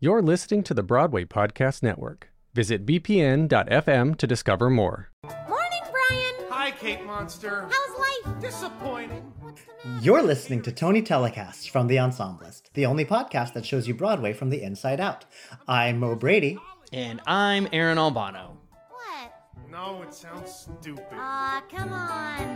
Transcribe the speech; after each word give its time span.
You're 0.00 0.22
listening 0.22 0.62
to 0.64 0.74
the 0.74 0.82
Broadway 0.82 1.24
Podcast 1.24 1.82
Network. 1.82 2.30
Visit 2.54 2.86
bpn.fm 2.86 4.16
to 4.16 4.26
discover 4.26 4.70
more. 4.70 5.10
Morning, 5.24 5.80
Brian. 5.90 6.34
Hi, 6.50 6.70
Kate 6.70 7.04
Monster. 7.04 7.68
How's 7.68 7.98
life? 7.98 8.40
Disappointing. 8.40 9.32
What's 9.40 9.60
the 9.62 9.88
matter? 9.88 10.04
You're 10.04 10.22
listening 10.22 10.62
to 10.62 10.72
Tony 10.72 11.02
Telecasts 11.02 11.68
from 11.68 11.88
The 11.88 11.96
Ensemblist, 11.98 12.70
the 12.74 12.86
only 12.86 13.04
podcast 13.04 13.54
that 13.54 13.66
shows 13.66 13.88
you 13.88 13.94
Broadway 13.94 14.32
from 14.32 14.50
the 14.50 14.62
inside 14.62 15.00
out. 15.00 15.24
I'm 15.66 15.98
Mo 15.98 16.14
Brady. 16.14 16.58
And 16.92 17.20
I'm 17.26 17.68
Aaron 17.72 17.98
Albano. 17.98 18.56
What? 18.90 19.32
No, 19.70 20.02
it 20.02 20.14
sounds 20.14 20.68
stupid. 20.80 21.04
Aw, 21.12 21.62
come 21.70 21.92
on. 21.92 22.46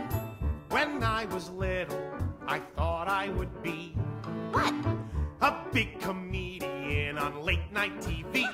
When 0.69 1.03
I 1.03 1.25
was 1.25 1.49
little, 1.49 1.99
I 2.47 2.59
thought 2.59 3.07
I 3.09 3.29
would 3.29 3.61
be 3.61 3.89
What? 4.51 4.73
a 5.41 5.55
big 5.73 5.99
comedian 5.99 6.72
on 7.17 7.43
late 7.43 7.71
night 7.71 7.97
TV. 7.99 8.47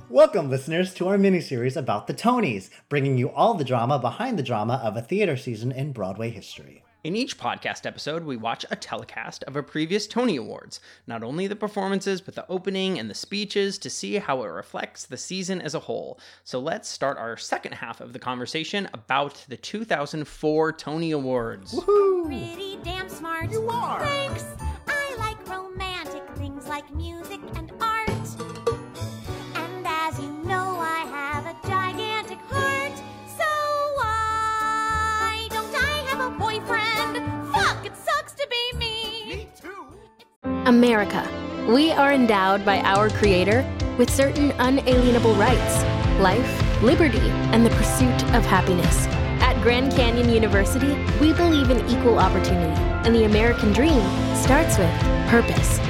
Welcome, 0.10 0.50
listeners, 0.50 0.92
to 0.94 1.06
our 1.06 1.16
miniseries 1.16 1.76
about 1.76 2.08
the 2.08 2.14
Tonys, 2.14 2.68
bringing 2.88 3.16
you 3.16 3.30
all 3.30 3.54
the 3.54 3.62
drama 3.62 3.98
behind 3.98 4.38
the 4.38 4.42
drama 4.42 4.80
of 4.82 4.96
a 4.96 5.02
theater 5.02 5.36
season 5.36 5.70
in 5.70 5.92
Broadway 5.92 6.30
history. 6.30 6.82
In 7.02 7.16
each 7.16 7.38
podcast 7.38 7.86
episode, 7.86 8.24
we 8.24 8.36
watch 8.36 8.66
a 8.70 8.76
telecast 8.76 9.42
of 9.44 9.56
a 9.56 9.62
previous 9.62 10.06
Tony 10.06 10.36
Awards, 10.36 10.80
not 11.06 11.22
only 11.22 11.46
the 11.46 11.56
performances, 11.56 12.20
but 12.20 12.34
the 12.34 12.46
opening 12.48 12.98
and 12.98 13.08
the 13.08 13.14
speeches 13.14 13.78
to 13.78 13.88
see 13.88 14.16
how 14.16 14.42
it 14.42 14.48
reflects 14.48 15.06
the 15.06 15.16
season 15.16 15.62
as 15.62 15.74
a 15.74 15.80
whole. 15.80 16.20
So 16.44 16.60
let's 16.60 16.90
start 16.90 17.16
our 17.16 17.38
second 17.38 17.72
half 17.72 18.02
of 18.02 18.12
the 18.12 18.18
conversation 18.18 18.86
about 18.92 19.46
the 19.48 19.56
2004 19.56 20.72
Tony 20.72 21.12
Awards. 21.12 21.80
Pretty 21.84 22.78
damn 22.82 23.08
smart. 23.08 23.50
You 23.50 23.66
are. 23.70 24.00
Thanks. 24.00 24.39
Music 26.94 27.40
and 27.56 27.70
art. 27.80 28.10
And 29.54 29.86
as 29.86 30.18
you 30.18 30.30
know, 30.44 30.78
I 30.80 31.06
have 31.10 31.46
a 31.46 31.54
gigantic 31.66 32.38
heart. 32.48 32.96
So 33.38 33.44
why 33.96 35.48
don't 35.50 35.74
I 35.74 36.04
have 36.08 36.32
a 36.32 36.38
boyfriend? 36.38 37.52
Fuck, 37.52 37.86
it 37.86 37.96
sucks 37.96 38.32
to 38.32 38.46
be 38.48 38.78
me. 38.78 39.24
Me 39.28 39.48
too. 39.60 40.50
America. 40.66 41.26
We 41.68 41.92
are 41.92 42.12
endowed 42.12 42.64
by 42.64 42.80
our 42.80 43.10
Creator 43.10 43.64
with 43.98 44.10
certain 44.10 44.52
unalienable 44.58 45.34
rights 45.34 45.84
life, 46.20 46.82
liberty, 46.82 47.30
and 47.52 47.64
the 47.64 47.70
pursuit 47.70 48.22
of 48.34 48.44
happiness. 48.44 49.06
At 49.40 49.60
Grand 49.62 49.92
Canyon 49.92 50.28
University, 50.28 50.94
we 51.18 51.32
believe 51.32 51.70
in 51.70 51.78
equal 51.88 52.18
opportunity, 52.18 52.78
and 53.06 53.14
the 53.14 53.24
American 53.24 53.72
dream 53.72 54.02
starts 54.34 54.76
with 54.76 54.90
purpose. 55.28 55.89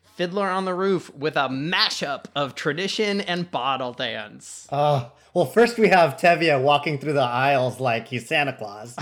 Fiddler 0.15 0.49
on 0.49 0.65
the 0.65 0.73
Roof 0.73 1.13
with 1.15 1.35
a 1.35 1.47
mashup 1.49 2.25
of 2.35 2.55
tradition 2.55 3.21
and 3.21 3.49
bottle 3.49 3.93
dance. 3.93 4.67
Uh, 4.69 5.09
well, 5.33 5.45
first 5.45 5.77
we 5.77 5.87
have 5.87 6.17
Tevye 6.17 6.61
walking 6.61 6.99
through 6.99 7.13
the 7.13 7.21
aisles 7.21 7.79
like 7.79 8.07
he's 8.09 8.27
Santa 8.27 8.53
Claus, 8.53 8.95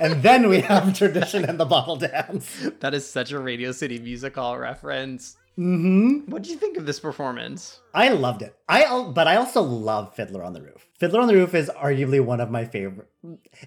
and 0.00 0.22
then 0.22 0.48
we 0.48 0.60
have 0.60 0.96
tradition 0.96 1.44
and 1.44 1.58
the 1.58 1.64
bottle 1.64 1.96
dance. 1.96 2.68
That 2.80 2.94
is 2.94 3.08
such 3.08 3.32
a 3.32 3.38
Radio 3.38 3.72
City 3.72 3.98
Music 3.98 4.36
Hall 4.36 4.56
reference. 4.56 5.36
Mm-hmm. 5.58 6.30
What 6.30 6.42
do 6.42 6.50
you 6.50 6.56
think 6.56 6.76
of 6.78 6.86
this 6.86 6.98
performance? 6.98 7.80
I 7.94 8.08
loved 8.08 8.40
it. 8.42 8.56
I 8.68 9.10
but 9.14 9.28
I 9.28 9.36
also 9.36 9.60
love 9.60 10.14
Fiddler 10.14 10.42
on 10.42 10.54
the 10.54 10.62
Roof. 10.62 10.86
Fiddler 10.98 11.20
on 11.20 11.28
the 11.28 11.34
Roof 11.34 11.54
is 11.54 11.70
arguably 11.76 12.24
one 12.24 12.40
of 12.40 12.50
my 12.50 12.64
favorite, 12.64 13.08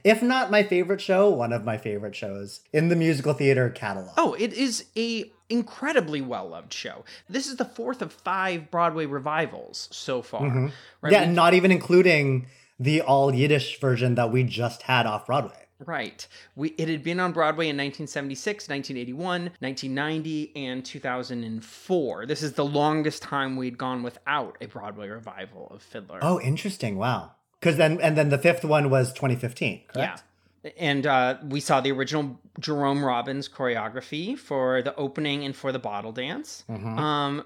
if 0.03 0.23
not 0.23 0.49
my 0.49 0.63
favorite 0.63 0.99
show, 1.01 1.29
one 1.29 1.53
of 1.53 1.63
my 1.63 1.77
favorite 1.77 2.15
shows 2.15 2.61
in 2.73 2.89
the 2.89 2.95
musical 2.95 3.33
theater 3.33 3.69
catalog. 3.69 4.13
Oh, 4.17 4.33
it 4.33 4.51
is 4.53 4.85
a 4.97 5.31
incredibly 5.49 6.21
well 6.21 6.49
loved 6.49 6.73
show. 6.73 7.05
This 7.29 7.45
is 7.47 7.57
the 7.57 7.65
fourth 7.65 8.01
of 8.01 8.11
five 8.11 8.71
Broadway 8.71 9.05
revivals 9.05 9.87
so 9.91 10.21
far. 10.23 10.41
Right? 10.41 10.51
Mm-hmm. 10.51 11.07
yeah, 11.11 11.27
We- 11.27 11.33
not 11.35 11.53
even 11.53 11.71
including 11.71 12.47
the 12.79 13.01
all 13.01 13.33
Yiddish 13.33 13.79
version 13.79 14.15
that 14.15 14.31
we 14.31 14.43
just 14.43 14.81
had 14.83 15.05
off 15.05 15.27
Broadway. 15.27 15.64
Right. 15.79 16.25
We 16.55 16.69
it 16.77 16.87
had 16.87 17.03
been 17.03 17.19
on 17.19 17.33
Broadway 17.33 17.65
in 17.65 17.75
1976, 17.75 18.69
1981, 18.69 19.51
1990, 19.59 20.51
and 20.55 20.85
2004. 20.85 22.25
This 22.25 22.41
is 22.41 22.53
the 22.53 22.65
longest 22.65 23.21
time 23.21 23.57
we'd 23.57 23.77
gone 23.77 24.01
without 24.01 24.57
a 24.61 24.67
Broadway 24.67 25.09
revival 25.09 25.67
of 25.71 25.81
Fiddler. 25.81 26.19
Oh, 26.21 26.39
interesting. 26.39 26.97
Wow. 26.97 27.31
Because 27.59 27.77
then, 27.77 27.99
and 27.99 28.17
then 28.17 28.29
the 28.29 28.37
fifth 28.37 28.63
one 28.63 28.89
was 28.89 29.11
2015, 29.13 29.81
correct? 29.87 30.23
Yeah. 30.63 30.71
And 30.77 31.05
uh, 31.05 31.37
we 31.43 31.59
saw 31.59 31.81
the 31.81 31.91
original 31.91 32.39
Jerome 32.59 33.03
Robbins 33.03 33.49
choreography 33.49 34.37
for 34.37 34.81
the 34.81 34.95
opening 34.95 35.43
and 35.43 35.55
for 35.55 35.71
the 35.71 35.79
bottle 35.79 36.11
dance. 36.11 36.63
Mm-hmm. 36.69 36.97
Um, 36.97 37.45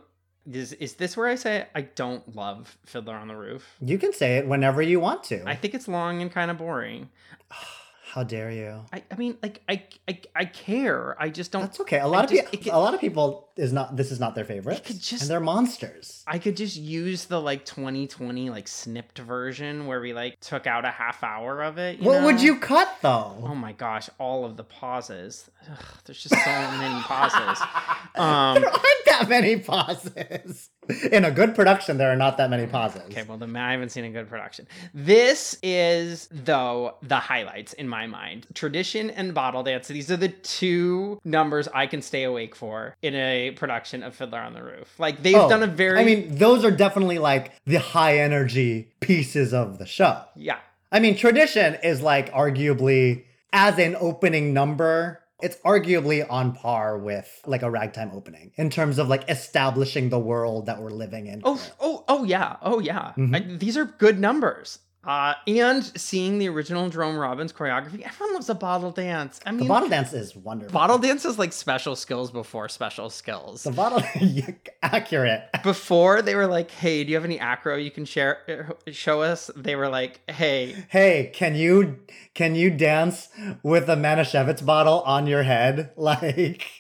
is, 0.50 0.74
is 0.74 0.94
this 0.96 1.18
where 1.18 1.28
I 1.28 1.36
say 1.36 1.68
I 1.76 1.82
don't 1.82 2.36
love 2.36 2.78
Fiddler 2.86 3.16
on 3.16 3.28
the 3.28 3.36
Roof? 3.36 3.76
You 3.82 3.98
can 3.98 4.14
say 4.14 4.38
it 4.38 4.48
whenever 4.48 4.82
you 4.82 5.00
want 5.00 5.24
to. 5.26 5.44
I 5.48 5.56
think 5.56 5.74
it's 5.74 5.88
long 5.88 6.22
and 6.22 6.32
kind 6.32 6.52
of 6.52 6.58
boring. 6.58 7.10
How 8.12 8.24
dare 8.24 8.50
you? 8.50 8.82
I, 8.92 9.04
I 9.12 9.16
mean, 9.18 9.38
like 9.44 9.62
I, 9.70 9.84
I 10.08 10.20
I 10.36 10.46
care. 10.46 11.16
I 11.22 11.30
just 11.30 11.52
don't. 11.52 11.62
That's 11.62 11.80
okay. 11.82 12.00
A 12.00 12.08
lot 12.08 12.24
of 12.26 12.32
just- 12.32 12.50
people, 12.50 12.64
could- 12.64 12.74
a 12.74 12.80
lot 12.80 12.94
of 12.96 13.00
people 13.00 13.50
is 13.56 13.72
not. 13.72 13.96
This 13.96 14.12
is 14.12 14.20
not 14.20 14.34
their 14.34 14.46
favorite, 14.46 14.84
could 14.84 15.00
just- 15.00 15.22
and 15.22 15.30
they're 15.30 15.40
monsters. 15.40 16.24
I 16.26 16.40
could 16.40 16.58
just 16.58 16.76
use 16.76 17.26
the 17.26 17.40
like 17.40 17.66
2020 17.66 18.50
like 18.50 18.68
snipped 18.68 19.20
version 19.20 19.86
where 19.86 20.02
we 20.02 20.14
like 20.14 20.40
took 20.40 20.66
out 20.66 20.86
a 20.86 20.90
half 20.92 21.24
hour 21.24 21.62
of 21.62 21.78
it. 21.78 22.02
What 22.02 22.24
would 22.24 22.42
you 22.42 22.58
cut 22.60 22.90
though? 23.04 23.36
Oh 23.44 23.54
my 23.54 23.74
gosh, 23.74 24.10
all 24.18 24.44
of 24.44 24.58
the 24.58 24.64
pauses. 24.64 25.48
Ugh, 25.70 25.78
there's 26.06 26.24
just 26.24 26.34
so 26.36 26.52
many 26.52 27.00
pauses. 27.04 27.64
Um, 28.16 28.56
there 28.56 28.70
aren't 28.70 29.06
that 29.06 29.30
many 29.30 29.58
pauses. 29.60 30.70
In 31.12 31.24
a 31.26 31.32
good 31.32 31.54
production, 31.56 31.98
there 31.98 32.12
are 32.12 32.16
not 32.16 32.38
that 32.38 32.50
many 32.50 32.66
pauses. 32.68 33.02
okay, 33.04 33.24
well, 33.24 33.38
then 33.38 33.56
I 33.56 33.72
haven't 33.72 33.90
seen 33.90 34.06
a 34.06 34.10
good 34.10 34.28
production. 34.30 34.68
This 34.94 35.58
is, 35.62 36.28
though, 36.32 36.96
the 37.04 37.18
highlights 37.18 37.74
in 37.74 37.88
my 37.88 38.08
mind. 38.08 38.48
Tradition 38.54 39.10
and 39.12 39.34
bottle 39.34 39.64
dance. 39.64 39.88
These 39.88 40.10
are 40.12 40.18
the 40.18 40.30
two 40.30 41.20
numbers 41.24 41.68
I 41.74 41.88
can 41.88 42.02
stay 42.02 42.24
awake 42.24 42.56
for 42.56 42.96
in 43.02 43.14
a 43.16 43.52
production 43.52 44.02
of 44.04 44.16
Fiddler 44.16 44.40
on 44.40 44.54
the 44.54 44.64
Roof. 44.64 45.00
Like, 45.00 45.22
they've 45.22 45.36
Oh, 45.36 45.48
done 45.50 45.64
a 45.64 45.68
very. 45.68 46.00
I 46.00 46.04
mean, 46.06 46.36
those 46.38 46.66
are 46.66 46.72
definitely 46.72 47.20
like 47.20 47.52
the 47.66 47.80
high 47.80 48.18
energy 48.18 48.92
pieces 49.00 49.54
of 49.54 49.78
the 49.78 49.86
show. 49.86 50.24
yeah. 50.36 50.58
I 50.92 51.00
mean, 51.00 51.16
tradition 51.16 51.78
is 51.84 52.02
like 52.02 52.32
arguably 52.34 53.26
as 53.54 53.78
an 53.78 53.96
opening 54.00 54.54
number, 54.56 55.19
it's 55.42 55.56
arguably 55.58 56.26
on 56.30 56.54
par 56.54 56.98
with 56.98 57.42
like 57.46 57.62
a 57.62 57.70
ragtime 57.70 58.12
opening 58.14 58.52
in 58.58 58.70
terms 58.70 58.98
of 58.98 59.08
like 59.08 59.30
establishing 59.30 60.10
the 60.10 60.20
world 60.20 60.66
that 60.66 60.82
we're 60.82 60.90
living 60.92 61.28
in. 61.28 61.42
Oh, 61.44 61.62
oh, 61.80 62.04
oh, 62.08 62.24
yeah. 62.24 62.58
Oh, 62.62 62.80
yeah. 62.80 63.14
Mm-hmm. 63.18 63.36
I- 63.36 63.40
these 63.58 63.78
are 63.78 63.86
good 63.86 64.20
numbers. 64.20 64.80
Uh, 65.02 65.34
and 65.48 65.86
seeing 65.98 66.40
the 66.40 66.50
original 66.50 66.90
Jerome 66.90 67.18
Robbins 67.18 67.54
choreography, 67.54 68.02
everyone 68.02 68.34
loves 68.34 68.50
a 68.50 68.56
bottle 68.56 68.92
dance. 68.92 69.40
I 69.46 69.52
mean, 69.52 69.62
the 69.62 69.66
bottle 69.66 69.88
dance 69.88 70.12
is 70.12 70.36
wonderful. 70.36 70.74
bottle 70.74 70.98
dance 70.98 71.24
is 71.24 71.40
like 71.40 71.54
special 71.54 71.96
skills 71.96 72.32
before 72.32 72.68
special 72.68 73.10
skills. 73.10 73.64
The 73.64 73.72
bottle, 73.72 74.04
accurate. 74.84 75.44
Before 75.64 76.22
they 76.22 76.36
were 76.36 76.48
like, 76.48 76.70
"Hey, 76.72 77.04
do 77.04 77.10
you 77.12 77.16
have 77.16 77.26
any 77.26 77.40
acro 77.40 77.76
you 77.76 77.92
can 77.92 78.04
share 78.06 78.74
uh, 78.88 78.92
show 78.92 79.22
us?" 79.22 79.50
They 79.56 79.76
were 79.76 79.88
like, 79.90 80.20
"Hey, 80.30 80.86
Hey, 80.90 81.32
can 81.34 81.56
you 81.56 82.00
can 82.34 82.56
you 82.56 82.70
dance 82.70 83.30
with 83.64 83.90
a 83.90 83.96
Manischewitz 83.96 84.66
bottle 84.66 85.02
on 85.02 85.28
your 85.28 85.44
head, 85.44 85.92
like, 85.98 86.79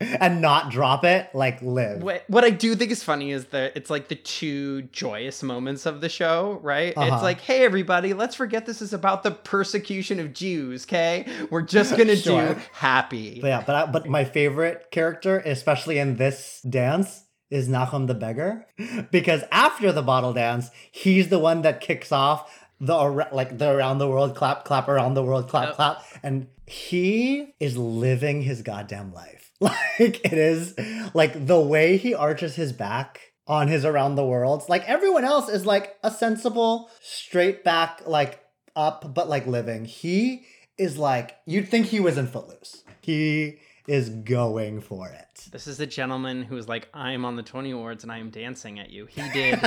and 0.00 0.40
not 0.40 0.70
drop 0.70 1.04
it? 1.04 1.30
Like, 1.34 1.62
live. 1.62 2.02
what 2.02 2.24
what 2.28 2.44
I 2.44 2.50
do 2.50 2.74
think 2.74 2.90
is 2.90 3.02
funny 3.02 3.30
is 3.30 3.46
that 3.46 3.76
it's 3.76 3.90
like 3.90 4.08
the 4.08 4.16
two 4.16 4.82
joyous 4.82 5.42
moments 5.42 5.86
of 5.86 6.00
the 6.00 6.08
show, 6.08 6.58
right? 6.62 6.92
Uh-huh. 6.96 7.14
It's 7.14 7.22
like, 7.22 7.40
"Hey, 7.40 7.64
everybody, 7.64 8.12
let's 8.14 8.34
forget 8.34 8.66
this 8.66 8.82
is 8.82 8.92
about 8.92 9.22
the 9.22 9.30
persecution 9.30 10.20
of 10.20 10.32
Jews, 10.32 10.84
okay? 10.84 11.26
We're 11.50 11.62
just 11.62 11.96
gonna 11.96 12.16
Sure. 12.24 12.54
do 12.54 12.60
happy." 12.72 13.40
But 13.40 13.48
yeah, 13.48 13.62
but 13.66 13.74
I, 13.74 13.86
but 13.90 14.08
my 14.08 14.24
favorite 14.24 14.90
character, 14.90 15.38
especially 15.40 15.98
in 15.98 16.16
this 16.16 16.60
dance, 16.68 17.22
is 17.50 17.68
Nahum 17.68 18.06
the 18.06 18.14
beggar, 18.14 18.66
because 19.12 19.42
after 19.52 19.92
the 19.92 20.02
bottle 20.02 20.32
dance, 20.32 20.70
he's 20.90 21.28
the 21.28 21.38
one 21.38 21.62
that 21.62 21.80
kicks 21.80 22.10
off 22.10 22.52
the 22.80 22.94
like 23.32 23.58
the 23.58 23.70
around 23.70 23.98
the 23.98 24.08
world 24.08 24.34
clap, 24.34 24.64
clap 24.64 24.88
around 24.88 25.14
the 25.14 25.22
world 25.22 25.48
clap, 25.48 25.68
Yep. 25.68 25.76
clap, 25.76 26.02
and 26.24 26.48
he 26.66 27.54
is 27.60 27.76
living 27.76 28.42
his 28.42 28.62
goddamn 28.62 29.12
life. 29.14 29.43
Like 29.60 30.20
it 30.24 30.32
is 30.32 30.74
like 31.14 31.46
the 31.46 31.60
way 31.60 31.96
he 31.96 32.14
arches 32.14 32.56
his 32.56 32.72
back 32.72 33.32
on 33.46 33.68
his 33.68 33.84
around 33.84 34.16
the 34.16 34.24
worlds. 34.24 34.68
Like 34.68 34.88
everyone 34.88 35.24
else 35.24 35.48
is 35.48 35.64
like 35.64 35.96
a 36.02 36.10
sensible, 36.10 36.90
straight 37.00 37.62
back, 37.62 38.02
like 38.06 38.40
up, 38.74 39.14
but 39.14 39.28
like 39.28 39.46
living. 39.46 39.84
He 39.84 40.46
is 40.76 40.98
like 40.98 41.36
you'd 41.46 41.68
think 41.68 41.86
he 41.86 42.00
was 42.00 42.18
in 42.18 42.26
Footloose. 42.26 42.82
He 43.00 43.58
is 43.86 44.08
going 44.08 44.80
for 44.80 45.08
it. 45.08 45.48
This 45.50 45.66
is 45.66 45.78
a 45.78 45.86
gentleman 45.86 46.42
who's 46.42 46.68
like, 46.68 46.88
I 46.94 47.12
am 47.12 47.24
on 47.24 47.36
the 47.36 47.42
Tony 47.42 47.70
Awards 47.70 48.02
and 48.02 48.10
I 48.10 48.18
am 48.18 48.30
dancing 48.30 48.78
at 48.78 48.90
you. 48.90 49.06
He 49.06 49.22
did 49.32 49.60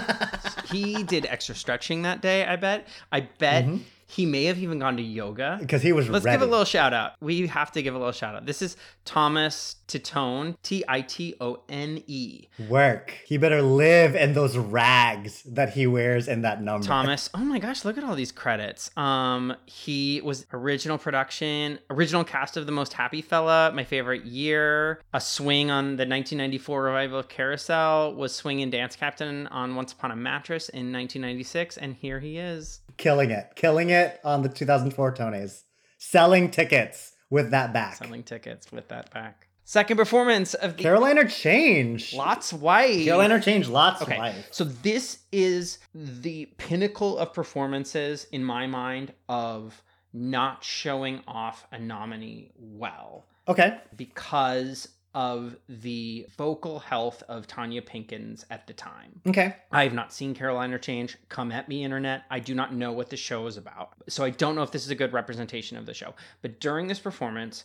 he 0.71 1.03
did 1.03 1.25
extra 1.25 1.55
stretching 1.55 2.01
that 2.01 2.21
day, 2.21 2.45
I 2.45 2.55
bet. 2.55 2.87
I 3.11 3.21
bet 3.21 3.65
mm-hmm. 3.65 3.83
He 4.09 4.25
may 4.25 4.45
have 4.45 4.57
even 4.57 4.79
gone 4.79 4.95
to 4.97 5.03
yoga. 5.03 5.57
Because 5.59 5.81
he 5.81 5.91
was 5.91 6.09
Let's 6.09 6.23
ready. 6.25 6.37
give 6.37 6.47
a 6.47 6.49
little 6.49 6.65
shout 6.65 6.93
out. 6.93 7.13
We 7.19 7.45
have 7.47 7.71
to 7.73 7.81
give 7.81 7.93
a 7.93 7.97
little 7.97 8.13
shout 8.13 8.35
out. 8.35 8.45
This 8.45 8.61
is 8.61 8.77
Thomas 9.03 9.75
Titone, 9.87 10.55
T 10.63 10.83
I 10.87 11.01
T 11.01 11.35
O 11.41 11.61
N 11.67 12.01
E. 12.07 12.47
Work. 12.69 13.13
He 13.25 13.37
better 13.37 13.61
live 13.61 14.15
in 14.15 14.33
those 14.33 14.57
rags 14.57 15.43
that 15.43 15.73
he 15.73 15.87
wears 15.87 16.27
in 16.29 16.41
that 16.43 16.61
number. 16.61 16.87
Thomas. 16.87 17.29
Oh 17.33 17.39
my 17.39 17.59
gosh, 17.59 17.83
look 17.83 17.97
at 17.97 18.03
all 18.03 18.15
these 18.15 18.31
credits. 18.31 18.91
Um, 18.97 19.53
he 19.65 20.21
was 20.23 20.45
original 20.53 20.97
production, 20.97 21.79
original 21.89 22.23
cast 22.23 22.55
of 22.55 22.65
The 22.65 22.71
Most 22.71 22.93
Happy 22.93 23.21
Fella, 23.21 23.71
my 23.73 23.83
favorite 23.83 24.25
year, 24.25 25.01
a 25.13 25.19
swing 25.19 25.69
on 25.69 25.97
the 25.97 26.05
1994 26.05 26.83
revival 26.83 27.19
of 27.19 27.27
Carousel, 27.27 28.13
was 28.15 28.33
swing 28.33 28.61
and 28.61 28.71
dance 28.71 28.95
captain 28.95 29.47
on 29.47 29.75
Once 29.75 29.91
Upon 29.91 30.11
a 30.11 30.15
Mattress 30.15 30.69
in 30.69 30.93
1996, 30.93 31.77
and 31.77 31.95
here 31.95 32.19
he 32.19 32.37
is. 32.37 32.81
Killing 32.97 33.29
it. 33.31 33.51
Killing 33.55 33.89
it 33.89 33.96
on 34.23 34.41
the 34.41 34.49
2004 34.49 35.13
Tonys. 35.15 35.63
Selling 35.97 36.51
tickets 36.51 37.13
with 37.29 37.51
that 37.51 37.73
back. 37.73 37.95
selling 37.95 38.23
tickets 38.23 38.71
with 38.71 38.87
that 38.89 39.11
back. 39.13 39.47
Second 39.63 39.97
performance 39.97 40.53
of 40.53 40.77
the 40.77 40.83
Caroline, 40.83 41.17
or 41.17 41.25
Change. 41.27 42.13
Lots 42.13 42.53
White. 42.53 43.03
Caroline, 43.03 43.31
or 43.33 43.39
Change 43.41 43.67
lots 43.67 44.01
of 44.01 44.07
Okay, 44.07 44.17
life. 44.17 44.47
so 44.51 44.63
this 44.63 45.19
is 45.31 45.79
the 45.93 46.45
pinnacle 46.57 47.17
of 47.17 47.33
performances 47.33 48.27
in 48.31 48.43
my 48.43 48.65
mind 48.67 49.11
of 49.27 49.81
not 50.13 50.63
showing 50.63 51.21
off 51.27 51.67
a 51.73 51.79
nominee 51.79 52.51
well 52.57 53.25
Okay. 53.49 53.77
because 53.95 54.87
of 55.13 55.55
the 55.67 56.27
vocal 56.37 56.79
health 56.79 57.23
of 57.27 57.47
Tonya 57.47 57.81
Pinkins 57.81 58.45
at 58.49 58.67
the 58.67 58.73
time. 58.73 59.21
Okay. 59.27 59.55
I 59.71 59.83
have 59.83 59.93
not 59.93 60.13
seen 60.13 60.35
Caroline, 60.35 60.73
or 60.73 60.77
Change. 60.77 61.17
Come 61.29 61.51
at 61.51 61.67
me, 61.67 61.83
internet. 61.83 62.23
I 62.29 62.39
do 62.39 62.53
not 62.53 62.73
know 62.73 62.91
what 62.91 63.09
the 63.09 63.17
show 63.17 63.47
is 63.47 63.57
about. 63.57 63.93
So 64.09 64.23
I 64.23 64.29
don't 64.29 64.55
know 64.55 64.63
if 64.63 64.71
this 64.71 64.85
is 64.85 64.91
a 64.91 64.95
good 64.95 65.13
representation 65.13 65.77
of 65.77 65.85
the 65.85 65.93
show. 65.93 66.13
But 66.41 66.59
during 66.59 66.87
this 66.87 66.99
performance, 66.99 67.63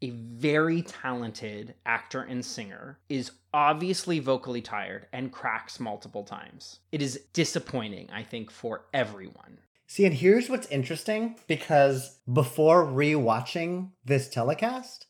a 0.00 0.10
very 0.10 0.82
talented 0.82 1.74
actor 1.86 2.22
and 2.22 2.44
singer 2.44 2.98
is 3.08 3.30
obviously 3.54 4.18
vocally 4.18 4.60
tired 4.60 5.06
and 5.12 5.30
cracks 5.30 5.78
multiple 5.78 6.24
times. 6.24 6.80
It 6.90 7.02
is 7.02 7.20
disappointing, 7.32 8.08
I 8.12 8.24
think, 8.24 8.50
for 8.50 8.86
everyone. 8.92 9.58
See, 9.86 10.06
and 10.06 10.14
here's 10.14 10.48
what's 10.48 10.66
interesting 10.68 11.36
because 11.46 12.18
before 12.32 12.84
rewatching 12.84 13.90
this 14.04 14.28
telecast, 14.28 15.06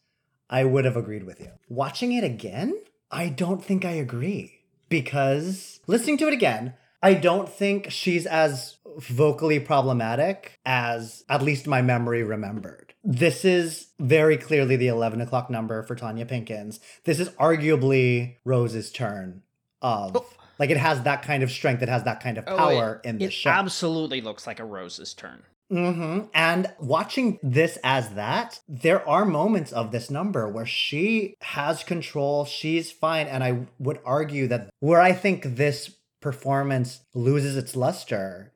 I 0.53 0.65
would 0.65 0.85
have 0.85 0.97
agreed 0.97 1.25
with 1.25 1.41
you. 1.41 1.51
Watching 1.69 2.13
it 2.13 2.23
again, 2.23 2.79
I 3.11 3.31
don't 3.31 3.65
think 3.65 3.85
I 3.85 3.93
agree 3.93 4.61
because 4.91 5.81
listening 5.87 6.19
to 6.19 6.29
it 6.29 6.35
again, 6.35 6.75
I 7.03 7.15
don't 7.15 7.49
think 7.49 7.91
she's 7.91 8.27
as 8.27 8.77
vocally 8.99 9.59
problematic 9.59 10.61
as 10.67 11.25
at 11.29 11.43
least 11.43 11.67
my 11.67 11.81
memory 11.83 12.23
remembered. 12.23 12.95
This 13.03 13.45
is 13.45 13.89
very 13.99 14.37
clearly 14.37 14.77
the 14.77 14.89
11 14.89 15.21
o'clock 15.23 15.51
number 15.51 15.83
for 15.83 15.97
Tonya 15.97 16.29
Pinkins. 16.29 16.79
This 17.05 17.19
is 17.19 17.31
arguably 17.31 18.37
Rose's 18.45 18.93
turn 18.93 19.43
of. 19.81 20.17
Oh. 20.17 20.27
Like 20.59 20.71
it 20.71 20.77
has 20.77 21.03
that 21.03 21.23
kind 21.23 21.43
of 21.43 21.51
strength, 21.51 21.83
it 21.83 21.89
has 21.89 22.05
that 22.05 22.21
kind 22.23 22.39
of 22.39 22.45
oh, 22.47 22.57
power 22.57 23.01
in 23.03 23.19
the 23.19 23.25
Oh, 23.25 23.29
it 23.29 23.33
show. 23.33 23.51
absolutely 23.51 24.21
looks 24.21 24.47
like 24.47 24.61
a 24.61 24.65
Rose's 24.65 25.15
turn. 25.15 25.43
Hmm 25.73 26.21
And 26.35 26.71
watching 26.79 27.39
this 27.43 27.79
as 27.83 28.11
that, 28.11 28.61
there 28.69 29.09
are 29.09 29.25
moments 29.25 29.73
of 29.73 29.91
this 29.91 30.11
number 30.11 30.47
where 30.47 30.67
she 30.67 31.35
has 31.41 31.83
control, 31.83 32.45
she's 32.45 32.93
fine. 32.93 33.27
And 33.27 33.43
I 33.43 33.67
would 33.79 33.99
argue 34.05 34.47
that 34.49 34.69
where 34.81 35.01
I 35.01 35.15
think 35.15 35.57
this 35.57 35.95
performance 36.21 37.01
loses 37.15 37.57
its 37.57 37.75
luster 37.75 38.53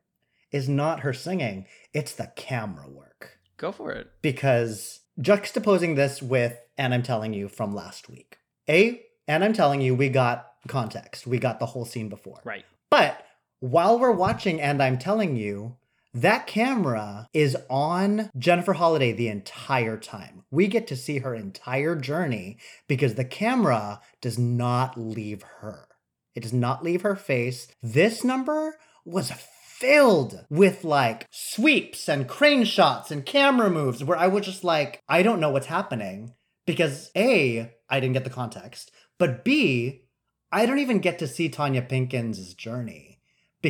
is 0.53 0.69
not 0.69 1.01
her 1.01 1.15
singing, 1.15 1.67
it's 1.95 2.13
the 2.13 2.31
camera 2.37 2.89
work. 2.89 3.39
Go 3.57 3.73
for 3.73 3.93
it. 3.93 4.11
Because 4.21 5.01
juxtaposing 5.19 5.97
this 5.97 6.21
with 6.21 6.59
And 6.77 6.93
I'm 6.93 7.03
Telling 7.03 7.33
You 7.33 7.49
from 7.49 7.75
last 7.75 8.11
week, 8.11 8.37
A, 8.69 9.03
And 9.27 9.43
I'm 9.43 9.55
Telling 9.55 9.81
You, 9.81 9.95
we 9.95 10.11
got 10.11 10.53
context, 10.69 11.27
we 11.27 11.39
got 11.39 11.61
the 11.61 11.67
whole 11.67 11.87
scene 11.87 12.11
before. 12.11 12.43
Right. 12.45 12.67
But 12.91 13.25
while 13.61 13.99
we're 13.99 14.13
watching, 14.13 14.61
and 14.61 14.83
I'm 14.83 14.99
telling 14.99 15.37
you, 15.37 15.77
that 16.17 16.47
camera 16.47 17.29
is 17.35 17.57
on 17.69 18.31
Jennifer 18.39 18.73
Holliday 18.73 19.13
the 19.13 19.29
entire 19.29 19.99
time. 19.99 20.45
We 20.51 20.67
get 20.67 20.87
to 20.87 20.97
see 20.97 21.19
her 21.19 21.35
entire 21.35 21.95
journey 21.95 22.57
because 22.89 23.15
the 23.15 23.25
camera 23.25 24.01
does 24.23 24.39
not 24.39 24.99
leave 24.99 25.43
her. 25.61 25.89
It 26.35 26.43
does 26.43 26.55
not 26.55 26.83
leave 26.83 27.03
her 27.03 27.17
face. 27.17 27.69
This 27.83 28.25
number 28.25 28.79
was 29.05 29.31
filled 29.31 30.47
with 30.49 30.85
like 30.85 31.27
sweeps 31.31 32.09
and 32.09 32.27
crane 32.27 32.65
shots 32.65 33.11
and 33.11 33.27
camera 33.27 33.69
moves 33.69 34.03
where 34.03 34.17
I 34.17 34.27
was 34.29 34.47
just 34.47 34.65
like, 34.65 35.03
I 35.07 35.23
don't 35.23 35.41
know 35.41 35.51
what's 35.51 35.67
happening 35.67 36.33
because 36.67 37.11
A, 37.15 37.75
I 37.91 38.01
didn't 38.01 38.15
get 38.15 38.25
the 38.25 38.31
context, 38.31 38.91
but 39.19 39.45
B, 39.45 40.05
I 40.51 40.65
don't 40.65 40.79
even 40.79 41.01
get 41.01 41.19
to 41.19 41.29
see 41.29 41.51
Tonya 41.51 41.87
Pinkins' 41.87 42.57
journey 42.57 43.16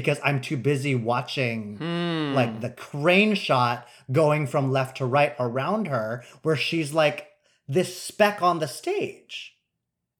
because 0.00 0.20
I'm 0.22 0.42
too 0.42 0.58
busy 0.58 0.94
watching 0.94 1.78
Hmm. 1.78 2.34
like 2.34 2.60
the 2.60 2.68
crane 2.68 3.34
shot 3.34 3.88
going 4.12 4.46
from 4.46 4.70
left 4.70 4.98
to 4.98 5.06
right 5.06 5.34
around 5.40 5.86
her 5.88 6.22
where 6.42 6.54
she's 6.56 6.92
like 6.92 7.28
this 7.66 7.98
speck 8.00 8.42
on 8.42 8.58
the 8.58 8.68
stage. 8.68 9.56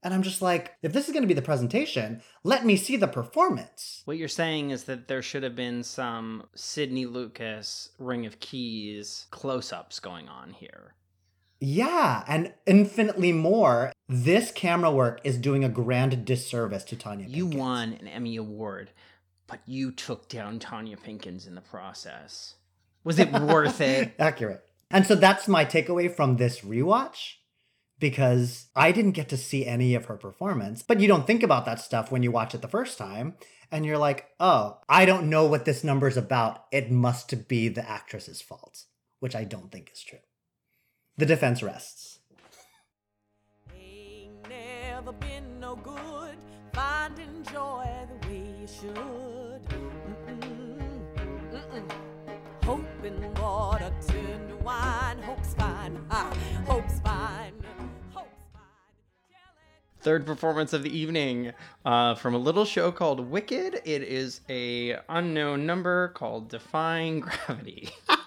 And 0.02 0.14
I'm 0.14 0.23
just 0.23 0.40
like, 0.40 0.75
if 0.82 0.93
this 0.94 1.06
is 1.08 1.12
going 1.12 1.25
to 1.25 1.28
be 1.28 1.34
the 1.34 1.43
presentation, 1.43 2.23
let 2.43 2.64
me 2.64 2.76
see 2.76 2.96
the 2.96 3.08
performance. 3.08 4.00
What 4.06 4.17
you're 4.17 4.28
saying 4.28 4.70
is 4.70 4.84
that 4.84 5.08
there 5.08 5.20
should 5.20 5.43
have 5.43 5.56
been 5.56 5.82
some 5.82 6.44
Sydney 6.55 7.05
Lucas 7.06 7.90
Ring 7.99 8.25
of 8.25 8.40
Keys 8.40 9.26
close 9.31 9.73
ups 9.73 10.00
going 10.00 10.28
on 10.28 10.52
here. 10.52 10.94
Yeah, 11.61 12.23
and 12.28 12.52
infinitely 12.67 13.32
more. 13.32 13.93
This 14.08 14.52
camera 14.52 14.90
work 14.90 15.20
is 15.25 15.38
doing 15.38 15.64
a 15.64 15.69
grand 15.69 16.25
disservice 16.25 16.84
to 16.84 16.96
Tonya. 16.96 17.26
You 17.28 17.46
Pinkins. 17.49 17.56
won 17.56 17.93
an 17.94 18.06
Emmy 18.06 18.37
Award, 18.37 18.90
but 19.46 19.60
you 19.66 19.90
took 19.90 20.28
down 20.28 20.58
Tonya 20.58 20.98
Pinkins 20.98 21.46
in 21.46 21.54
the 21.54 21.60
process. 21.60 22.54
Was 23.04 23.19
it 23.19 23.32
worth 23.32 23.81
it? 23.81 24.14
Accurate. 24.19 24.64
And 24.90 25.06
so 25.06 25.14
that's 25.14 25.48
my 25.48 25.64
takeaway 25.64 26.14
from 26.14 26.37
this 26.37 26.60
rewatch 26.60 27.34
because 27.98 28.66
I 28.76 28.93
didn't 28.93 29.12
get 29.12 29.28
to 29.31 29.37
see 29.37 29.66
any 29.66 29.94
of 29.94 30.06
her 30.06 30.16
performance. 30.16 30.82
But 30.82 31.00
you 31.00 31.08
don't 31.08 31.26
think 31.26 31.43
about 31.43 31.64
that 31.66 31.81
stuff 31.81 32.10
when 32.10 32.23
you 32.23 32.30
watch 32.30 32.54
it 32.54 32.62
the 32.62 32.68
first 32.68 32.99
time. 32.99 33.35
And 33.70 33.85
you're 33.85 33.99
like, 33.99 34.26
oh, 34.38 34.78
I 34.88 35.06
don't 35.06 35.28
know 35.28 35.47
what 35.47 35.64
this 35.64 35.82
number's 35.82 36.16
about. 36.16 36.66
It 36.70 36.90
must 36.90 37.49
be 37.49 37.68
the 37.68 37.88
actress's 37.88 38.40
fault, 38.40 38.85
which 39.18 39.35
I 39.35 39.44
don't 39.44 39.73
think 39.73 39.90
is 39.92 40.02
true. 40.02 40.20
The 41.16 41.26
defense 41.26 41.62
rests. 41.62 42.20
Ain't 43.75 44.49
never 44.49 45.12
been 45.12 45.59
no 45.59 45.76
good 45.76 46.37
finding 46.73 47.42
joy 47.50 47.88
the 48.09 48.28
way 48.28 48.44
you 48.61 48.66
should. 48.68 49.25
Hope 53.06 53.38
water 53.38 53.92
turn 54.08 54.48
to 54.48 54.56
wine. 54.64 55.22
Hope's 55.22 55.54
fine. 55.54 56.04
Ha, 56.10 56.36
hope's 56.66 56.98
fine. 57.00 57.52
Hope's 58.12 58.28
fine. 58.52 58.62
Third 60.00 60.26
performance 60.26 60.72
of 60.72 60.82
the 60.82 60.96
evening 60.96 61.52
uh, 61.84 62.16
from 62.16 62.34
a 62.34 62.38
little 62.38 62.64
show 62.64 62.90
called 62.90 63.20
Wicked. 63.20 63.80
It 63.84 64.02
is 64.02 64.40
a 64.48 64.96
unknown 65.08 65.66
number 65.66 66.08
called 66.08 66.48
Defying 66.48 67.20
Gravity. 67.20 67.90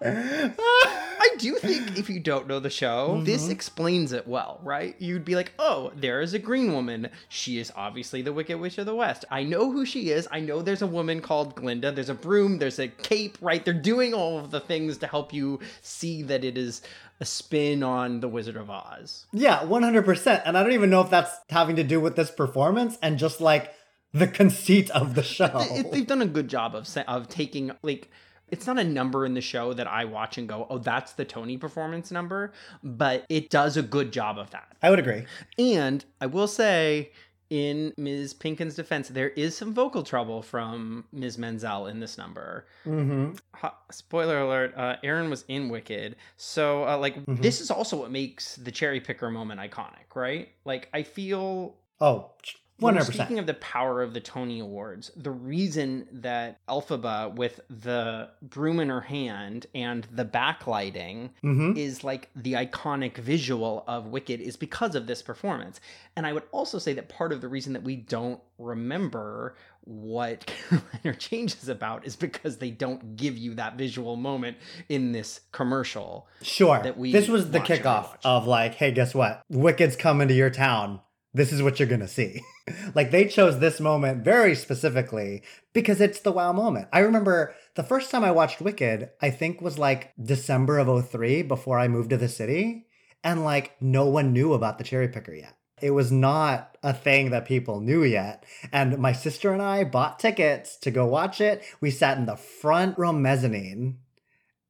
I 1.32 1.36
do 1.36 1.54
think 1.56 1.98
if 1.98 2.08
you 2.08 2.20
don't 2.20 2.46
know 2.46 2.60
the 2.60 2.70
show, 2.70 3.10
mm-hmm. 3.10 3.24
this 3.24 3.48
explains 3.48 4.12
it 4.12 4.26
well, 4.26 4.60
right? 4.62 4.94
You'd 4.98 5.24
be 5.24 5.34
like, 5.34 5.52
oh, 5.58 5.92
there 5.94 6.20
is 6.20 6.34
a 6.34 6.38
green 6.38 6.72
woman. 6.72 7.10
She 7.28 7.58
is 7.58 7.72
obviously 7.76 8.22
the 8.22 8.32
Wicked 8.32 8.58
Witch 8.58 8.78
of 8.78 8.86
the 8.86 8.94
West. 8.94 9.24
I 9.30 9.44
know 9.44 9.70
who 9.70 9.84
she 9.84 10.10
is. 10.10 10.28
I 10.30 10.40
know 10.40 10.62
there's 10.62 10.82
a 10.82 10.86
woman 10.86 11.20
called 11.20 11.54
Glinda. 11.54 11.92
There's 11.92 12.08
a 12.08 12.14
broom. 12.14 12.58
There's 12.58 12.78
a 12.78 12.88
cape, 12.88 13.38
right? 13.40 13.64
They're 13.64 13.74
doing 13.74 14.14
all 14.14 14.38
of 14.38 14.50
the 14.50 14.60
things 14.60 14.98
to 14.98 15.06
help 15.06 15.32
you 15.32 15.60
see 15.82 16.22
that 16.22 16.44
it 16.44 16.56
is 16.56 16.82
a 17.20 17.24
spin 17.24 17.82
on 17.82 18.20
The 18.20 18.28
Wizard 18.28 18.56
of 18.56 18.70
Oz. 18.70 19.26
Yeah, 19.32 19.60
100%. 19.60 20.42
And 20.44 20.56
I 20.56 20.62
don't 20.62 20.72
even 20.72 20.90
know 20.90 21.00
if 21.00 21.10
that's 21.10 21.36
having 21.50 21.76
to 21.76 21.84
do 21.84 22.00
with 22.00 22.16
this 22.16 22.30
performance 22.30 22.96
and 23.02 23.18
just 23.18 23.40
like 23.40 23.74
the 24.12 24.26
conceit 24.26 24.90
of 24.90 25.14
the 25.14 25.22
show. 25.22 25.64
They- 25.70 25.82
They've 25.82 26.06
done 26.06 26.22
a 26.22 26.26
good 26.26 26.48
job 26.48 26.74
of 26.74 26.88
of 27.06 27.28
taking 27.28 27.72
like 27.82 28.10
it's 28.50 28.66
not 28.66 28.78
a 28.78 28.84
number 28.84 29.24
in 29.26 29.34
the 29.34 29.40
show 29.40 29.72
that 29.74 29.86
I 29.86 30.04
watch 30.04 30.38
and 30.38 30.48
go, 30.48 30.66
"Oh, 30.70 30.78
that's 30.78 31.12
the 31.12 31.24
Tony 31.24 31.56
performance 31.56 32.10
number," 32.10 32.52
but 32.82 33.24
it 33.28 33.50
does 33.50 33.76
a 33.76 33.82
good 33.82 34.12
job 34.12 34.38
of 34.38 34.50
that. 34.50 34.76
I 34.82 34.90
would 34.90 34.98
agree. 34.98 35.24
And 35.58 36.04
I 36.20 36.26
will 36.26 36.46
say 36.48 37.12
in 37.50 37.94
Ms. 37.96 38.34
Pinkin's 38.34 38.74
defense, 38.74 39.08
there 39.08 39.30
is 39.30 39.56
some 39.56 39.72
vocal 39.72 40.02
trouble 40.02 40.42
from 40.42 41.04
Ms. 41.12 41.38
Menzel 41.38 41.86
in 41.86 41.98
this 41.98 42.18
number. 42.18 42.66
Mm-hmm. 42.84 43.36
Ha- 43.54 43.74
spoiler 43.90 44.40
alert 44.40 44.74
uh, 44.76 44.96
aaron 45.02 45.30
was 45.30 45.44
in 45.48 45.68
wicked 45.70 46.16
so 46.36 46.86
uh, 46.86 46.96
like 46.98 47.16
Mm-hmm. 47.16 47.40
this 47.42 47.60
is 47.62 47.70
also 47.70 47.96
what 47.96 48.10
makes 48.10 48.56
the 48.56 48.70
cherry 48.70 49.00
picker 49.00 49.30
moment 49.30 49.60
iconic 49.60 50.14
right 50.14 50.50
like 50.64 50.88
i 50.94 51.02
feel 51.02 51.74
Oh, 52.00 52.30
when 52.78 52.94
we're 52.94 53.00
100%. 53.02 53.12
Speaking 53.14 53.38
of 53.38 53.46
the 53.46 53.54
power 53.54 54.02
of 54.02 54.14
the 54.14 54.20
Tony 54.20 54.60
Awards, 54.60 55.10
the 55.16 55.30
reason 55.30 56.06
that 56.12 56.58
Elphaba 56.68 57.34
with 57.34 57.60
the 57.68 58.28
broom 58.42 58.80
in 58.80 58.88
her 58.88 59.00
hand 59.00 59.66
and 59.74 60.06
the 60.12 60.24
backlighting 60.24 61.30
Mhm. 61.44 61.76
is 61.76 62.04
like 62.04 62.30
the 62.36 62.52
iconic 62.54 63.16
visual 63.18 63.84
of 63.86 64.06
Wicked 64.06 64.40
is 64.40 64.56
because 64.56 64.94
of 64.94 65.06
this 65.06 65.22
performance. 65.22 65.80
And 66.16 66.26
I 66.26 66.32
would 66.32 66.44
also 66.52 66.78
say 66.78 66.92
that 66.94 67.08
part 67.08 67.32
of 67.32 67.40
the 67.40 67.48
reason 67.48 67.72
that 67.72 67.82
we 67.82 67.96
don't 67.96 68.40
remember 68.58 69.54
what 69.84 70.46
Caroline, 70.68 70.88
or 71.04 71.14
Change 71.14 71.54
is 71.54 71.68
about 71.68 72.06
is 72.06 72.14
because 72.16 72.58
they 72.58 72.70
don't 72.70 73.16
give 73.16 73.36
you 73.38 73.54
that 73.54 73.76
visual 73.76 74.16
moment 74.16 74.56
in 74.88 75.12
this 75.12 75.40
commercial. 75.52 76.26
Sure. 76.42 76.80
that 76.82 76.98
we 76.98 77.10
this 77.12 77.28
was 77.28 77.50
the 77.50 77.60
kickoff 77.60 78.16
of 78.24 78.46
like, 78.46 78.74
hey, 78.74 78.92
guess 78.92 79.14
what? 79.14 79.42
Wicked's 79.48 79.96
coming 79.96 80.28
to 80.28 80.34
your 80.34 80.50
town. 80.50 81.00
This 81.34 81.52
is 81.52 81.62
what 81.62 81.78
you're 81.78 81.88
gonna 81.88 82.08
see. 82.08 82.42
like 82.94 83.10
they 83.10 83.26
chose 83.26 83.58
this 83.58 83.80
moment 83.80 84.24
very 84.24 84.54
specifically 84.54 85.42
because 85.72 86.00
it's 86.00 86.20
the 86.20 86.32
wow 86.32 86.52
moment. 86.52 86.88
I 86.92 87.00
remember 87.00 87.54
the 87.74 87.82
first 87.82 88.10
time 88.10 88.24
I 88.24 88.30
watched 88.30 88.60
Wicked, 88.60 89.10
I 89.20 89.30
think 89.30 89.60
was 89.60 89.78
like 89.78 90.12
December 90.22 90.78
of 90.78 91.08
03 91.08 91.42
before 91.42 91.78
I 91.78 91.88
moved 91.88 92.10
to 92.10 92.16
the 92.16 92.28
city. 92.28 92.86
And 93.22 93.44
like 93.44 93.80
no 93.82 94.06
one 94.06 94.32
knew 94.32 94.52
about 94.52 94.78
the 94.78 94.84
cherry 94.84 95.08
picker 95.08 95.34
yet. 95.34 95.54
It 95.80 95.90
was 95.90 96.10
not 96.10 96.76
a 96.82 96.92
thing 96.92 97.30
that 97.30 97.46
people 97.46 97.80
knew 97.80 98.02
yet. 98.02 98.44
And 98.72 98.98
my 98.98 99.12
sister 99.12 99.52
and 99.52 99.62
I 99.62 99.84
bought 99.84 100.18
tickets 100.18 100.76
to 100.78 100.90
go 100.90 101.06
watch 101.06 101.40
it. 101.40 101.62
We 101.80 101.90
sat 101.90 102.18
in 102.18 102.26
the 102.26 102.36
front 102.36 102.98
row 102.98 103.12
mezzanine. 103.12 103.98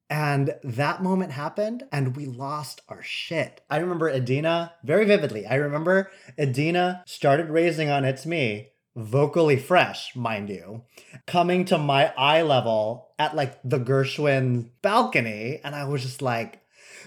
And 0.09 0.55
that 0.63 1.03
moment 1.03 1.31
happened 1.31 1.83
and 1.91 2.15
we 2.15 2.25
lost 2.25 2.81
our 2.89 3.03
shit. 3.03 3.61
I 3.69 3.77
remember 3.77 4.09
Idina 4.09 4.73
very 4.83 5.05
vividly. 5.05 5.45
I 5.45 5.55
remember 5.55 6.09
Idina 6.39 7.03
started 7.05 7.49
raising 7.49 7.89
on 7.89 8.05
It's 8.05 8.25
Me, 8.25 8.69
vocally 8.95 9.57
fresh, 9.57 10.15
mind 10.15 10.49
you, 10.49 10.83
coming 11.27 11.63
to 11.65 11.77
my 11.77 12.11
eye 12.17 12.41
level 12.41 13.09
at 13.19 13.35
like 13.35 13.59
the 13.63 13.79
Gershwin 13.79 14.71
balcony. 14.81 15.61
And 15.63 15.75
I 15.75 15.85
was 15.85 16.01
just 16.01 16.23
like, 16.23 16.63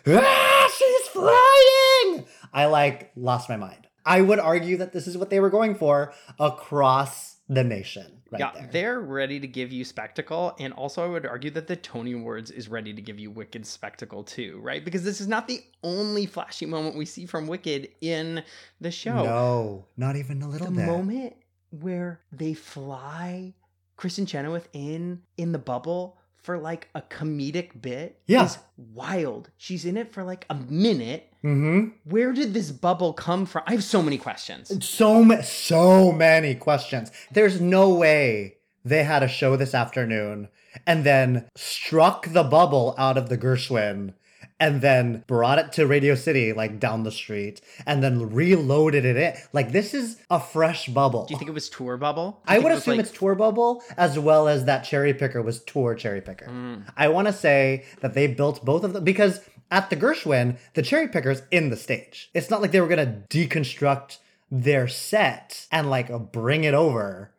ah, 0.06 0.72
she's 0.76 1.08
flying. 1.08 2.24
I 2.52 2.66
like 2.66 3.10
lost 3.16 3.48
my 3.48 3.56
mind. 3.56 3.88
I 4.06 4.20
would 4.20 4.38
argue 4.38 4.76
that 4.76 4.92
this 4.92 5.08
is 5.08 5.18
what 5.18 5.30
they 5.30 5.40
were 5.40 5.50
going 5.50 5.74
for 5.74 6.12
across 6.38 7.36
the 7.48 7.64
nation. 7.64 8.21
Right 8.32 8.40
yeah, 8.40 8.52
there. 8.54 8.68
they're 8.72 9.00
ready 9.00 9.38
to 9.40 9.46
give 9.46 9.72
you 9.72 9.84
spectacle, 9.84 10.56
and 10.58 10.72
also 10.72 11.04
I 11.04 11.06
would 11.06 11.26
argue 11.26 11.50
that 11.50 11.66
the 11.66 11.76
Tony 11.76 12.12
Awards 12.12 12.50
is 12.50 12.68
ready 12.68 12.94
to 12.94 13.02
give 13.02 13.18
you 13.18 13.30
Wicked 13.30 13.66
spectacle 13.66 14.24
too, 14.24 14.58
right? 14.62 14.82
Because 14.82 15.04
this 15.04 15.20
is 15.20 15.28
not 15.28 15.46
the 15.46 15.62
only 15.82 16.24
flashy 16.24 16.64
moment 16.64 16.96
we 16.96 17.04
see 17.04 17.26
from 17.26 17.46
Wicked 17.46 17.90
in 18.00 18.42
the 18.80 18.90
show. 18.90 19.22
No, 19.22 19.84
not 19.98 20.16
even 20.16 20.40
a 20.40 20.48
little 20.48 20.68
the 20.68 20.72
bit. 20.76 20.86
moment 20.86 21.36
where 21.70 22.20
they 22.32 22.54
fly 22.54 23.52
Kristin 23.98 24.26
Chenoweth 24.26 24.68
in 24.72 25.22
in 25.36 25.52
the 25.52 25.58
bubble 25.58 26.16
for 26.42 26.58
like 26.58 26.88
a 26.94 27.00
comedic 27.02 27.80
bit 27.80 28.20
Yeah. 28.26 28.44
is 28.44 28.58
wild. 28.76 29.50
She's 29.56 29.84
in 29.84 29.96
it 29.96 30.12
for 30.12 30.24
like 30.24 30.44
a 30.50 30.54
minute. 30.54 31.28
Mm-hmm. 31.44 31.88
Where 32.04 32.32
did 32.32 32.52
this 32.54 32.70
bubble 32.70 33.12
come 33.12 33.46
from? 33.46 33.62
I 33.66 33.72
have 33.72 33.84
so 33.84 34.02
many 34.02 34.18
questions. 34.18 34.84
So 34.84 35.22
ma- 35.24 35.42
so 35.42 36.12
many 36.12 36.54
questions. 36.54 37.10
There's 37.30 37.60
no 37.60 37.90
way 37.94 38.56
they 38.84 39.04
had 39.04 39.22
a 39.22 39.28
show 39.28 39.56
this 39.56 39.74
afternoon 39.74 40.48
and 40.86 41.04
then 41.04 41.48
struck 41.56 42.26
the 42.28 42.42
bubble 42.42 42.94
out 42.98 43.16
of 43.16 43.28
the 43.28 43.38
Gershwin 43.38 44.14
and 44.62 44.80
then 44.80 45.24
brought 45.26 45.58
it 45.58 45.72
to 45.72 45.88
Radio 45.88 46.14
City 46.14 46.52
like 46.52 46.78
down 46.78 47.02
the 47.02 47.10
street 47.10 47.60
and 47.84 48.00
then 48.00 48.30
reloaded 48.30 49.04
it 49.04 49.16
in. 49.16 49.34
Like 49.52 49.72
this 49.72 49.92
is 49.92 50.18
a 50.30 50.38
fresh 50.38 50.86
bubble. 50.86 51.26
Do 51.26 51.34
you 51.34 51.38
think 51.38 51.48
it 51.50 51.54
was 51.54 51.68
tour 51.68 51.96
bubble? 51.96 52.40
I 52.46 52.60
would 52.60 52.70
it 52.70 52.78
assume 52.78 52.98
like- 52.98 53.06
it's 53.06 53.18
tour 53.18 53.34
bubble 53.34 53.82
as 53.96 54.20
well 54.20 54.46
as 54.46 54.64
that 54.66 54.84
cherry 54.84 55.14
picker 55.14 55.42
was 55.42 55.64
tour 55.64 55.96
cherry 55.96 56.20
picker. 56.20 56.46
Mm. 56.46 56.84
I 56.96 57.08
want 57.08 57.26
to 57.26 57.32
say 57.32 57.84
that 58.02 58.14
they 58.14 58.28
built 58.28 58.64
both 58.64 58.84
of 58.84 58.92
them 58.92 59.02
because 59.02 59.40
at 59.72 59.90
the 59.90 59.96
Gershwin, 59.96 60.58
the 60.74 60.82
cherry 60.82 61.08
picker's 61.08 61.42
in 61.50 61.70
the 61.70 61.76
stage. 61.76 62.30
It's 62.32 62.48
not 62.48 62.62
like 62.62 62.70
they 62.70 62.80
were 62.80 62.86
gonna 62.86 63.24
deconstruct 63.30 64.18
their 64.48 64.86
set 64.86 65.66
and 65.72 65.90
like 65.90 66.30
bring 66.30 66.62
it 66.62 66.74
over. 66.74 67.32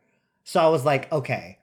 So 0.43 0.59
I 0.59 0.67
was 0.67 0.83
like, 0.83 1.09
okay, 1.09 1.59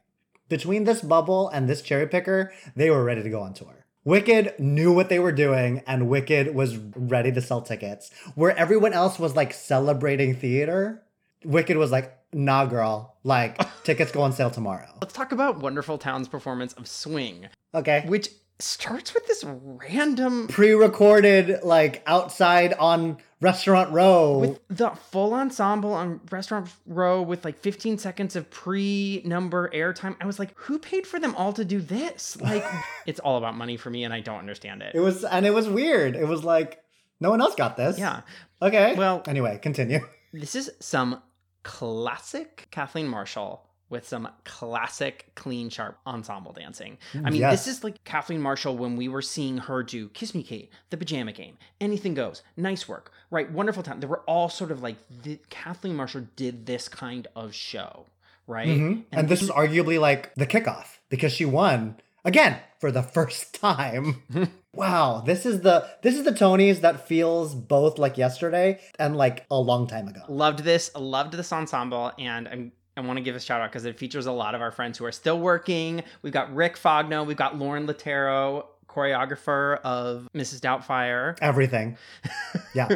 between 0.48 0.84
this 0.84 1.02
bubble 1.02 1.50
and 1.50 1.68
this 1.68 1.82
cherry 1.82 2.06
picker, 2.06 2.50
they 2.74 2.88
were 2.88 3.04
ready 3.04 3.22
to 3.22 3.28
go 3.28 3.42
on 3.42 3.52
tour. 3.52 3.79
Wicked 4.10 4.58
knew 4.58 4.92
what 4.92 5.08
they 5.08 5.20
were 5.20 5.30
doing, 5.30 5.84
and 5.86 6.08
Wicked 6.08 6.52
was 6.52 6.76
ready 6.76 7.30
to 7.30 7.40
sell 7.40 7.62
tickets. 7.62 8.10
Where 8.34 8.56
everyone 8.56 8.92
else 8.92 9.20
was 9.20 9.36
like 9.36 9.52
celebrating 9.54 10.34
theater, 10.34 11.04
Wicked 11.44 11.76
was 11.76 11.92
like, 11.92 12.12
nah, 12.32 12.64
girl, 12.66 13.14
like 13.22 13.56
tickets 13.84 14.10
go 14.10 14.22
on 14.22 14.32
sale 14.32 14.50
tomorrow. 14.50 14.88
Let's 15.00 15.14
talk 15.14 15.30
about 15.30 15.60
Wonderful 15.60 15.96
Town's 15.96 16.26
performance 16.26 16.72
of 16.72 16.88
Swing, 16.88 17.46
Okay. 17.72 18.02
which 18.04 18.30
starts 18.62 19.14
with 19.14 19.26
this 19.26 19.44
random 19.44 20.48
Pre 20.48 20.72
recorded, 20.72 21.62
like 21.62 22.02
outside 22.06 22.72
on 22.74 23.18
Restaurant 23.40 23.90
Row. 23.92 24.38
with 24.38 24.60
the 24.68 24.90
full 24.90 25.32
ensemble 25.34 25.92
on 25.94 26.20
Restaurant 26.30 26.68
Row 26.86 27.22
with 27.22 27.44
like 27.44 27.58
15 27.58 27.98
seconds 27.98 28.36
of 28.36 28.50
pre 28.50 29.22
number 29.24 29.70
airtime. 29.70 30.16
I 30.20 30.26
was 30.26 30.38
like, 30.38 30.56
who 30.56 30.78
paid 30.78 31.06
for 31.06 31.18
them 31.18 31.34
all 31.36 31.52
to 31.54 31.64
do 31.64 31.80
this? 31.80 32.40
Like, 32.40 32.64
it's 33.06 33.20
all 33.20 33.38
about 33.38 33.56
money 33.56 33.76
for 33.76 33.88
me, 33.90 34.04
and 34.04 34.12
I 34.12 34.20
don't 34.20 34.38
understand 34.38 34.82
it. 34.82 34.94
it 34.94 35.00
was, 35.00 35.24
and 35.24 35.46
it 35.46 35.54
was 35.54 35.68
weird. 35.68 36.16
It 36.16 36.28
was 36.28 36.44
like, 36.44 36.82
no 37.20 37.30
one 37.30 37.40
else 37.40 37.54
got 37.54 37.76
this. 37.76 37.98
Yeah. 37.98 38.22
Okay. 38.60 38.94
Well- 38.94 39.22
anyway, 39.26 39.58
continue. 39.62 40.00
This 40.32 40.54
is 40.54 40.70
some 40.80 41.22
classic 41.62 42.68
Kathleen 42.70 43.08
Marshall 43.08 43.66
with 43.90 44.06
some 44.08 44.28
classic 44.44 45.26
clean 45.34 45.68
sharp 45.68 45.98
ensemble 46.06 46.52
dancing. 46.52 46.96
I 47.24 47.30
mean, 47.30 47.40
Yes. 47.40 47.64
this 47.64 47.76
is 47.76 47.84
like 47.84 48.02
Kathleen 48.04 48.40
Marshall 48.40 48.76
when 48.76 48.96
we 48.96 49.08
were 49.08 49.20
seeing 49.22 49.58
her 49.58 49.82
do 49.82 50.08
Kiss 50.10 50.34
Me 50.34 50.42
Kate, 50.42 50.70
The 50.90 50.96
Pajama 50.96 51.32
Game, 51.32 51.58
Anything 51.80 52.14
Goes, 52.14 52.42
Nice 52.56 52.88
Work, 52.88 53.12
right? 53.30 53.50
Wonderful 53.50 53.82
Time. 53.82 54.00
They 54.00 54.06
were 54.06 54.20
all 54.20 54.48
sort 54.48 54.70
of 54.70 54.80
like 54.82 54.96
the, 55.22 55.38
Kathleen 55.50 55.96
Marshall 55.96 56.26
did 56.36 56.66
this 56.66 56.88
kind 56.88 57.26
of 57.34 57.52
show, 57.54 58.06
right? 58.46 58.68
Mhm. 58.68 59.04
And, 59.12 59.28
this 59.28 59.42
is 59.42 59.50
arguably 59.50 60.00
like 60.00 60.32
the 60.36 60.46
kickoff 60.46 60.98
because 61.08 61.32
she 61.32 61.44
won 61.44 61.96
again 62.24 62.58
for 62.78 62.90
the 62.92 63.02
first 63.16 63.54
time. 63.60 64.22
wow, 64.72 65.20
this 65.26 65.44
is 65.44 65.62
the 65.62 65.88
this 66.02 66.14
is 66.16 66.24
the 66.24 66.30
Tonys 66.32 66.80
that 66.82 67.08
feels 67.08 67.54
both 67.56 67.98
like 67.98 68.16
yesterday 68.16 68.78
and 69.00 69.16
like 69.16 69.44
a 69.50 69.58
long 69.58 69.88
time 69.88 70.06
ago. 70.06 70.20
loved 70.28 70.60
this 70.60 70.90
loved 70.94 71.32
this 71.34 71.52
ensemble 71.52 72.12
and 72.18 72.46
i'm 72.46 72.72
I 72.96 73.00
want 73.02 73.16
to 73.18 73.22
give 73.22 73.36
a 73.36 73.40
shout 73.40 73.60
out 73.60 73.70
because 73.70 73.84
it 73.84 73.98
features 73.98 74.26
a 74.26 74.32
lot 74.32 74.54
of 74.54 74.60
our 74.60 74.70
friends 74.70 74.98
who 74.98 75.04
are 75.04 75.12
still 75.12 75.38
working. 75.38 76.02
We've 76.22 76.32
got 76.32 76.54
Rick 76.54 76.76
Faugno, 76.76 77.24
we've 77.26 77.36
got 77.36 77.56
Lorin 77.56 77.86
Latarro, 77.86 78.66
choreographer 78.88 79.78
of 79.82 80.28
Mrs. 80.34 80.60
Doubtfire, 80.60 81.36
Everything. 81.40 81.96
Yeah. 82.74 82.88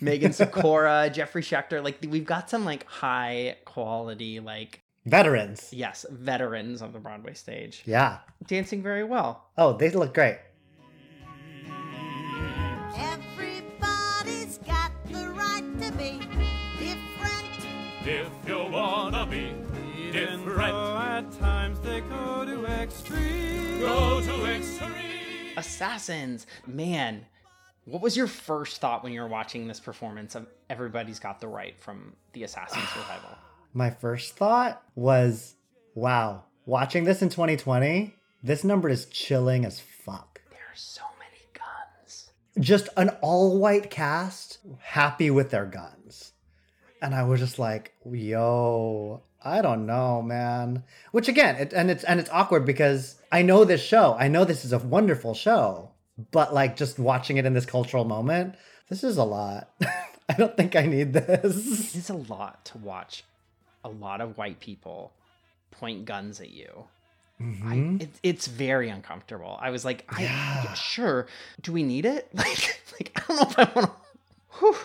Megan 0.00 0.32
Sikora, 0.32 1.10
Jeffrey 1.12 1.42
Schecter. 1.42 1.82
Like 1.82 1.98
we've 2.08 2.24
got 2.24 2.48
some 2.50 2.64
like 2.64 2.86
high 2.86 3.56
quality, 3.64 4.40
like 4.40 4.80
Veterans. 5.06 5.68
yes, 5.72 6.06
veterans 6.10 6.80
of 6.82 6.92
the 6.92 6.98
Broadway 7.00 7.34
stage 7.34 7.82
Yeah. 7.84 8.18
dancing 8.46 8.82
very 8.82 9.04
well. 9.04 9.44
Oh, 9.58 9.72
they 9.76 9.90
look 9.90 10.14
great. 10.14 10.38
If 18.04 18.28
you 18.48 18.58
wanna 18.64 19.26
be 19.26 19.54
different, 20.10 20.74
at 20.74 21.30
times 21.38 21.78
they 21.80 22.00
go 22.00 22.44
to 22.44 22.66
extreme. 22.66 23.78
go 23.78 24.20
to 24.20 24.44
extreme. 24.46 25.56
Assassins, 25.56 26.48
man. 26.66 27.24
What 27.84 28.02
was 28.02 28.16
your 28.16 28.26
first 28.26 28.80
thought 28.80 29.04
when 29.04 29.12
you 29.12 29.20
were 29.20 29.28
watching 29.28 29.68
this 29.68 29.78
performance 29.78 30.34
of 30.34 30.48
Everybody's 30.68 31.20
Got 31.20 31.40
the 31.40 31.46
Right 31.46 31.80
from 31.80 32.14
the 32.32 32.42
Assassins 32.42 32.82
revival? 32.96 33.30
My 33.72 33.90
first 33.90 34.34
thought 34.36 34.82
was, 34.96 35.54
wow, 35.94 36.42
watching 36.66 37.04
this 37.04 37.22
in 37.22 37.28
2020, 37.28 38.14
this 38.42 38.64
number 38.64 38.88
is 38.88 39.06
chilling 39.06 39.64
as 39.64 39.78
fuck. 39.78 40.40
There 40.50 40.58
are 40.58 40.74
so 40.74 41.02
many 41.20 41.40
guns. 41.52 42.32
just 42.58 42.88
an 42.96 43.10
all 43.20 43.60
white 43.60 43.90
cast 43.90 44.58
happy 44.80 45.30
with 45.30 45.50
their 45.50 45.66
guns. 45.66 46.31
And 47.02 47.14
I 47.14 47.24
was 47.24 47.40
just 47.40 47.58
like, 47.58 47.92
yo, 48.10 49.20
I 49.44 49.60
don't 49.60 49.84
know, 49.86 50.22
man. 50.22 50.84
Which 51.10 51.28
again, 51.28 51.56
it, 51.56 51.72
and 51.72 51.90
it's 51.90 52.04
and 52.04 52.18
it's 52.20 52.30
awkward 52.30 52.64
because 52.64 53.16
I 53.30 53.42
know 53.42 53.64
this 53.64 53.82
show. 53.82 54.16
I 54.18 54.28
know 54.28 54.44
this 54.44 54.64
is 54.64 54.72
a 54.72 54.78
wonderful 54.78 55.34
show, 55.34 55.90
but 56.30 56.54
like 56.54 56.76
just 56.76 56.98
watching 56.98 57.36
it 57.38 57.44
in 57.44 57.52
this 57.54 57.66
cultural 57.66 58.04
moment, 58.04 58.54
this 58.88 59.02
is 59.04 59.16
a 59.18 59.24
lot. 59.24 59.70
I 60.28 60.34
don't 60.38 60.56
think 60.56 60.76
I 60.76 60.86
need 60.86 61.12
this. 61.12 61.94
It 61.94 61.98
is 61.98 62.08
a 62.08 62.14
lot 62.14 62.64
to 62.66 62.78
watch 62.78 63.24
a 63.84 63.88
lot 63.88 64.20
of 64.20 64.38
white 64.38 64.60
people 64.60 65.12
point 65.72 66.04
guns 66.04 66.40
at 66.40 66.50
you. 66.52 66.84
Mhm. 67.40 67.98
I, 68.00 68.04
it, 68.04 68.10
it's 68.22 68.46
very 68.46 68.88
uncomfortable. 68.88 69.58
I 69.60 69.70
was 69.70 69.84
like, 69.84 70.04
I, 70.08 70.22
Yeah. 70.22 70.62
yeah, 70.64 70.74
sure. 70.74 71.26
Do 71.60 71.72
we 71.72 71.82
need 71.82 72.06
it? 72.06 72.28
Like, 72.34 72.80
like 72.92 73.12
I 73.16 73.22
don't 73.26 73.36
know 73.36 73.48
if 73.50 73.58
I 73.58 73.72
want 73.74 73.90
to. 74.60 74.76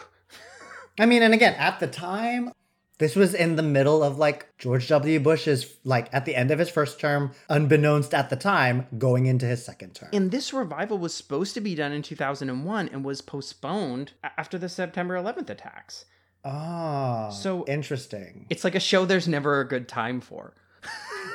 I 1.00 1.06
mean, 1.06 1.22
and 1.24 1.34
again, 1.34 1.54
at 1.56 1.80
the 1.80 1.88
time, 1.88 2.52
this 2.98 3.16
was 3.16 3.34
in 3.36 3.56
the 3.56 3.62
middle 3.64 4.02
of 4.04 4.18
like 4.18 4.48
George 4.58 4.88
W. 4.88 5.20
Bush's, 5.20 5.76
like 5.84 6.10
at 6.12 6.26
the 6.26 6.36
end 6.36 6.50
of 6.52 6.58
his 6.60 6.70
first 6.70 7.00
term, 7.00 7.32
unbeknownst 7.50 8.14
at 8.14 8.30
the 8.30 8.36
time, 8.36 8.88
going 8.98 9.28
into 9.28 9.46
his 9.46 9.64
second 9.64 9.94
term. 9.94 10.10
And 10.14 10.32
this 10.32 10.52
revival 10.54 10.98
was 10.98 11.14
supposed 11.14 11.54
to 11.54 11.62
be 11.62 11.76
done 11.76 11.92
in 11.92 12.02
2001 12.02 12.90
and 12.90 13.06
was 13.06 13.22
postponed 13.22 14.14
after 14.38 14.58
the 14.58 14.70
September 14.70 15.16
11th 15.16 15.50
attacks. 15.50 16.06
Ah, 16.44 17.30
So- 17.30 17.66
interesting. 17.68 18.46
It's 18.50 18.64
like 18.64 18.76
a 18.76 18.80
show 18.80 19.06
there's 19.06 19.28
never 19.28 19.60
a 19.60 19.68
good 19.68 19.88
time 19.88 20.22
for. 20.22 20.54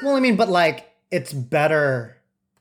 Well, 0.02 0.16
I 0.16 0.20
mean, 0.20 0.34
but 0.34 0.48
like, 0.48 0.90
it's 1.12 1.32
better, 1.32 2.16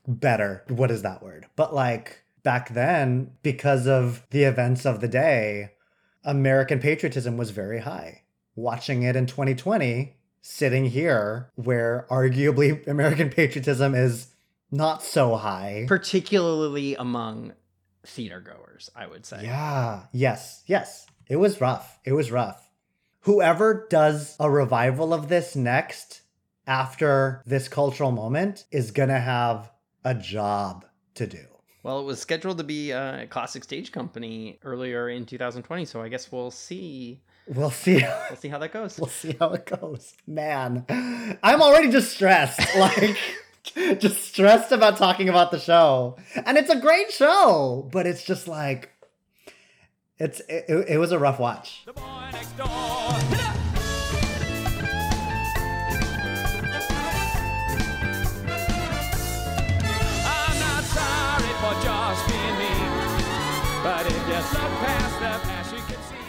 better. 0.06 0.62
What 0.68 0.92
is 0.92 1.02
that 1.02 1.24
word? 1.24 1.46
But 1.56 1.74
like, 1.74 2.22
back 2.44 2.68
then, 2.72 3.32
because 3.42 3.88
of 3.88 4.24
the 4.30 4.44
events 4.44 4.86
of 4.86 5.00
the 5.00 5.08
day, 5.08 5.72
American 6.24 6.78
patriotism 6.78 7.36
was 7.36 7.50
very 7.50 7.80
high. 7.80 8.22
Watching 8.54 9.02
it 9.02 9.16
in 9.16 9.26
2020, 9.26 10.16
sitting 10.40 10.86
here 10.86 11.50
where 11.54 12.06
arguably 12.10 12.86
American 12.86 13.30
patriotism 13.30 13.94
is 13.94 14.28
not 14.70 15.02
so 15.02 15.36
high. 15.36 15.84
particularly 15.88 16.94
among 16.96 17.52
theater 18.04 18.40
goers, 18.40 18.90
I 18.96 19.06
would 19.06 19.24
say. 19.24 19.44
Yeah, 19.44 20.04
yes, 20.12 20.62
yes. 20.66 21.06
It 21.28 21.36
was 21.36 21.60
rough. 21.60 21.98
It 22.04 22.12
was 22.12 22.30
rough. 22.30 22.68
Whoever 23.20 23.86
does 23.88 24.36
a 24.40 24.50
revival 24.50 25.14
of 25.14 25.28
this 25.28 25.54
next 25.54 26.22
after 26.66 27.42
this 27.46 27.68
cultural 27.68 28.10
moment 28.10 28.64
is 28.70 28.90
gonna 28.90 29.20
have 29.20 29.70
a 30.04 30.14
job 30.14 30.84
to 31.14 31.26
do. 31.26 31.44
Well, 31.82 31.98
it 31.98 32.04
was 32.04 32.20
scheduled 32.20 32.58
to 32.58 32.64
be 32.64 32.92
uh, 32.92 33.22
a 33.22 33.26
classic 33.26 33.64
stage 33.64 33.90
company 33.90 34.58
earlier 34.62 35.08
in 35.08 35.26
2020, 35.26 35.84
so 35.84 36.00
I 36.00 36.08
guess 36.08 36.30
we'll 36.30 36.52
see. 36.52 37.20
We'll 37.48 37.70
see. 37.70 38.04
We'll 38.28 38.36
see 38.36 38.48
how 38.48 38.58
that 38.58 38.72
goes. 38.72 38.98
We'll 39.00 39.08
see 39.08 39.36
how 39.38 39.50
it 39.50 39.66
goes. 39.66 40.14
Man, 40.26 40.86
I'm 41.42 41.60
already 41.60 41.90
just 41.90 42.12
stressed. 42.12 42.60
Like, 42.76 43.16
just 44.00 44.24
stressed 44.24 44.72
about 44.72 44.96
talking 44.96 45.28
about 45.28 45.50
the 45.50 45.58
show. 45.58 46.16
And 46.46 46.58
it's 46.58 46.70
a 46.70 46.80
great 46.80 47.12
show, 47.12 47.88
but 47.92 48.06
it's 48.06 48.24
just 48.24 48.48
like, 48.48 48.90
it's 50.18 50.40
it, 50.48 50.64
it, 50.68 50.88
it 50.90 50.98
was 50.98 51.12
a 51.12 51.18
rough 51.18 51.38
watch. 51.38 51.84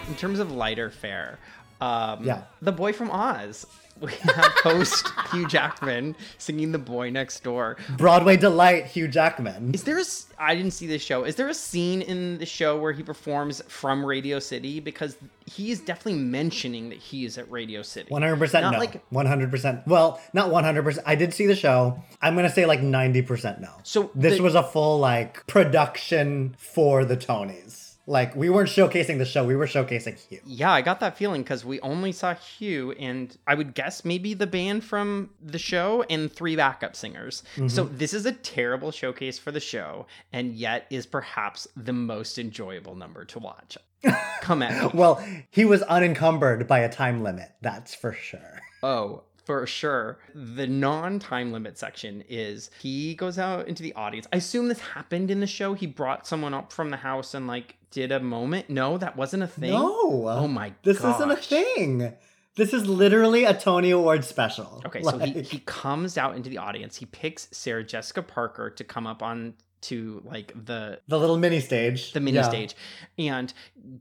In 0.07 0.15
terms 0.15 0.39
of 0.39 0.51
lighter 0.51 0.89
fare, 0.89 1.39
um, 1.81 2.23
Yeah. 2.23 2.43
the 2.61 2.71
boy 2.71 2.93
from 2.93 3.09
Oz. 3.11 3.65
We 4.01 4.11
have 4.11 4.51
host 4.63 5.07
Hugh 5.31 5.47
Jackman 5.47 6.15
singing 6.39 6.71
"The 6.71 6.79
Boy 6.79 7.11
Next 7.11 7.43
Door." 7.43 7.77
Broadway 7.95 8.35
delight, 8.37 8.87
Hugh 8.87 9.07
Jackman. 9.07 9.71
Is 9.73 9.83
there 9.83 9.99
a, 9.99 10.03
I 10.39 10.55
didn't 10.55 10.71
see 10.71 10.87
this 10.87 11.01
show. 11.03 11.23
Is 11.23 11.35
there 11.35 11.47
a 11.47 11.53
scene 11.53 12.01
in 12.01 12.39
the 12.39 12.45
show 12.45 12.75
where 12.77 12.91
he 12.91 13.03
performs 13.03 13.61
from 13.67 14.03
Radio 14.03 14.39
City? 14.39 14.79
Because 14.79 15.15
he 15.45 15.69
is 15.71 15.79
definitely 15.79 16.21
mentioning 16.21 16.89
that 16.89 16.97
he 16.97 17.23
is 17.23 17.37
at 17.37 17.49
Radio 17.51 17.83
City. 17.83 18.09
100% 18.09 18.61
Not 18.61 18.73
no. 18.73 18.79
like 18.79 19.09
100%. 19.11 19.85
Well, 19.87 20.19
not 20.33 20.49
100%. 20.49 20.97
I 21.05 21.13
did 21.15 21.31
see 21.33 21.45
the 21.45 21.55
show. 21.55 22.01
I'm 22.19 22.33
going 22.33 22.47
to 22.47 22.53
say 22.53 22.65
like 22.65 22.81
90% 22.81 23.61
no. 23.61 23.69
So 23.83 24.09
this 24.15 24.37
the- 24.37 24.43
was 24.43 24.55
a 24.55 24.63
full 24.63 24.97
like 24.99 25.45
production 25.45 26.55
for 26.57 27.05
the 27.05 27.15
Tonys. 27.15 27.92
Like 28.05 28.35
we 28.35 28.49
weren't 28.49 28.67
showcasing 28.69 29.17
the 29.17 29.25
show, 29.25 29.45
we 29.45 29.55
were 29.55 29.65
showcasing 29.65 30.19
Hugh. 30.27 30.41
Yeah, 30.45 30.71
I 30.73 30.81
got 30.81 30.99
that 30.99 31.17
feeling 31.17 31.41
because 31.41 31.63
we 31.63 31.79
only 31.79 32.11
saw 32.11 32.33
Hugh 32.33 32.91
and 32.93 33.35
I 33.47 33.55
would 33.55 33.73
guess 33.73 34.03
maybe 34.03 34.33
the 34.33 34.45
band 34.47 34.83
from 34.83 35.29
the 35.41 35.57
show 35.57 36.03
and 36.09 36.29
three 36.31 36.55
backup 36.57 36.95
singers. 36.97 37.43
So 37.55 37.85
Mm-hmm. 37.85 37.97
this 37.97 38.13
is 38.13 38.25
a 38.25 38.33
terrible 38.33 38.91
showcase 38.91 39.39
for 39.39 39.51
the 39.51 39.61
show 39.61 40.05
and 40.33 40.53
yet 40.53 40.85
is 40.89 41.05
perhaps 41.05 41.65
the 41.77 41.93
most 41.93 42.37
enjoyable 42.37 42.95
number 42.95 43.23
to 43.25 43.39
watch. 43.39 43.77
Come 44.41 44.61
at 44.63 44.83
me. 44.83 44.99
Well, 44.99 45.23
he 45.49 45.63
was 45.63 45.81
unencumbered 45.83 46.67
by 46.67 46.79
a 46.79 46.91
time 46.91 47.23
limit, 47.23 47.51
that's 47.61 47.95
for 47.95 48.11
sure. 48.11 48.59
Oh, 48.83 49.23
for 49.45 49.65
sure. 49.65 50.19
The 50.35 50.67
non 50.67 51.19
time 51.19 51.53
limit 51.53 51.77
section 51.77 52.23
is 52.27 52.69
he 52.81 53.15
goes 53.15 53.39
out 53.39 53.67
into 53.69 53.81
the 53.83 53.93
audience. 53.93 54.27
I 54.33 54.37
assume 54.37 54.67
this 54.67 54.79
happened 54.79 55.31
in 55.31 55.39
the 55.39 55.47
show. 55.47 55.73
He 55.73 55.85
brought 55.87 56.27
someone 56.27 56.53
up 56.53 56.71
from 56.73 56.89
the 56.89 56.97
house 56.97 57.33
and 57.33 57.47
like 57.47 57.75
did 57.93 58.11
a 58.11 58.19
moment. 58.19 58.69
No, 58.69 58.97
that 58.97 59.15
wasn't 59.15 59.43
a 59.43 59.47
thing. 59.47 59.71
No. 59.71 60.27
Oh 60.27 60.47
my 60.47 60.73
This 60.83 60.97
isn't 60.97 61.31
a 61.31 61.35
thing. 61.35 62.13
This 62.55 62.73
is 62.73 62.85
literally 62.87 63.45
a 63.45 63.53
Tony 63.53 63.91
Award 63.91 64.25
special. 64.25 64.81
Okay, 64.85 65.01
so 65.01 65.17
he, 65.19 65.41
he 65.41 65.59
comes 65.59 66.17
out 66.17 66.35
into 66.35 66.49
the 66.49 66.57
audience. 66.57 66.97
He 66.97 67.05
picks 67.05 67.47
Sarah 67.51 67.83
Jessica 67.83 68.21
Parker 68.21 68.69
to 68.71 68.83
come 68.83 69.07
up 69.07 69.23
on 69.23 69.53
to 69.81 70.21
like 70.25 70.53
the 70.65 70.99
the 71.07 71.19
little 71.19 71.37
mini 71.37 71.59
stage. 71.59 72.13
the 72.13 72.19
mini 72.19 72.37
Yeah. 72.37 72.49
stage 72.49 72.75
and 73.17 73.53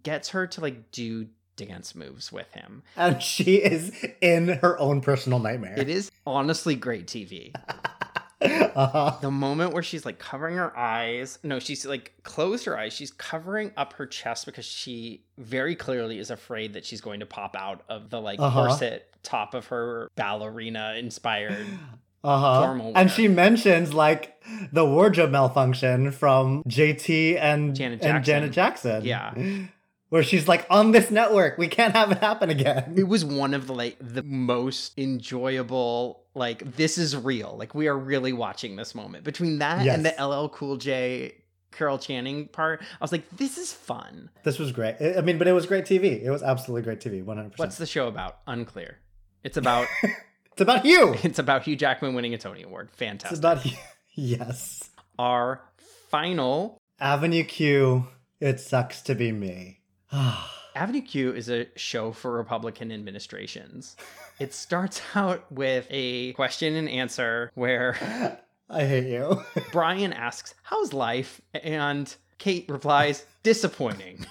gets 0.03 0.31
her 0.31 0.47
to 0.49 0.61
like 0.61 0.91
do 0.91 1.27
dance 1.57 1.95
moves 1.95 2.33
with 2.33 2.51
him. 2.53 2.83
And 2.97 3.23
she 3.23 3.57
is 3.57 3.93
in 4.21 4.49
her 4.49 4.79
own 4.79 5.01
personal 5.03 5.39
nightmare. 5.39 5.75
It 5.77 5.89
is 5.89 6.11
honestly 6.27 6.75
great 6.77 7.07
TV. 7.07 7.55
Uh-huh. 8.75 9.17
the 9.21 9.31
moment 9.31 9.73
where 9.75 9.83
she's 9.83 10.05
like 10.07 10.19
covering 10.19 10.57
her 10.57 10.77
eyes 10.77 11.39
no 11.43 11.59
she's 11.59 11.85
like 11.87 12.13
closed 12.23 12.65
her 12.65 12.77
eyes 12.79 12.93
she's 12.93 13.11
covering 13.11 13.71
up 13.77 13.93
her 13.95 14.07
chest 14.07 14.47
because 14.47 14.65
she 14.65 15.23
very 15.39 15.75
clearly 15.77 16.19
is 16.19 16.31
afraid 16.31 16.73
that 16.75 16.85
she's 16.85 17.01
going 17.01 17.21
to 17.21 17.27
pop 17.27 17.55
out 17.57 17.83
of 17.89 18.11
the 18.11 18.21
like 18.21 18.39
Uh-huh. 18.41 18.69
corset 18.69 19.09
top 19.23 19.55
of 19.55 19.67
her 19.67 20.09
ballerina 20.17 20.95
inspired 20.99 21.67
Uh-huh. 22.25 22.63
formal 22.67 22.93
And 22.95 23.11
she 23.11 23.27
mentions 23.27 23.93
like 23.93 24.41
the 24.73 24.85
wardrobe 24.85 25.33
malfunction 25.33 26.13
from 26.13 26.63
JT 26.69 27.37
and 27.41 27.75
Janet 27.75 28.01
and 28.05 28.25
Janet 28.25 28.53
Jackson. 28.53 29.05
Yeah. 29.05 29.35
Where 30.09 30.23
she's 30.23 30.47
like, 30.47 30.65
on 30.71 30.93
this 30.93 31.11
network, 31.11 31.59
we 31.59 31.67
can't 31.67 31.95
have 31.95 32.13
it 32.13 32.19
happen 32.19 32.49
again. 32.51 32.95
it 32.97 33.09
was 33.09 33.25
one 33.25 33.55
of 33.55 33.67
the 33.67 33.75
like 33.75 33.97
the 33.99 34.23
most 34.23 34.93
enjoyable 34.97 36.22
like 36.35 36.77
this 36.77 36.97
is 36.99 37.16
real 37.16 37.55
like 37.59 37.75
we 37.75 37.88
are 37.88 37.99
really 37.99 38.33
watching 38.33 38.77
this 38.77 38.95
moment 38.95 39.25
between 39.25 39.59
that 39.59 39.87
and 39.87 40.05
the 40.05 40.14
ll 40.25 40.49
cool 40.49 40.77
j 40.77 41.35
carol 41.73 41.99
channing 41.99 42.49
part 42.49 42.81
i 42.83 42.85
was 43.01 43.12
like 43.12 43.29
this 43.37 43.59
is 43.59 43.73
fun 43.73 44.31
This 44.42 44.59
was 44.59 44.73
great. 44.73 44.97
I 45.01 45.21
mean, 45.23 45.38
but 45.38 45.47
it 45.49 45.53
was 45.53 45.66
great 45.66 45.85
TV. 45.85 46.23
It 46.23 46.31
was 46.31 46.42
absolutely 46.42 46.83
great 46.83 47.01
TV, 47.01 47.25
100%. 47.25 47.59
what's 47.59 47.79
the 47.79 47.87
show 47.87 48.09
about 48.09 48.38
unclear 48.47 48.99
it's 49.45 49.57
about 49.57 49.87
It's 50.53 50.61
about 50.61 50.85
you. 50.85 51.14
it's 51.23 51.38
about 51.38 51.62
hugh 51.62 51.77
jackman 51.77 52.12
winning 52.14 52.35
a 52.35 52.38
tony 52.38 52.62
award 52.62 52.90
Fantastic. 52.92 53.33
It's 53.33 53.38
about. 53.38 53.66
Yes. 54.14 54.90
our 55.18 55.62
final 56.11 56.79
Avenue 57.01 57.45
Q, 57.45 58.07
it 58.40 58.61
sucks 58.61 59.01
to 59.03 59.14
be 59.14 59.33
me. 59.33 59.81
Avenue 60.75 61.03
Q 61.03 61.33
is 61.35 61.51
a 61.51 61.67
show 61.77 62.13
for 62.13 62.33
Republican 62.33 62.91
administrations. 62.93 63.97
It 64.39 64.55
starts 64.55 65.01
out 65.15 65.51
with 65.53 65.87
a 65.91 66.33
question 66.35 66.75
and 66.77 66.89
answer 66.89 67.51
where 67.55 67.97
I 68.71 68.85
hate 68.85 69.07
you. 69.09 69.43
Brian 69.73 70.13
asks, 70.13 70.55
How's 70.63 70.93
life? 70.93 71.41
And 71.55 72.15
Kate 72.39 72.67
replies, 72.69 73.25
Disappointing. 73.43 74.27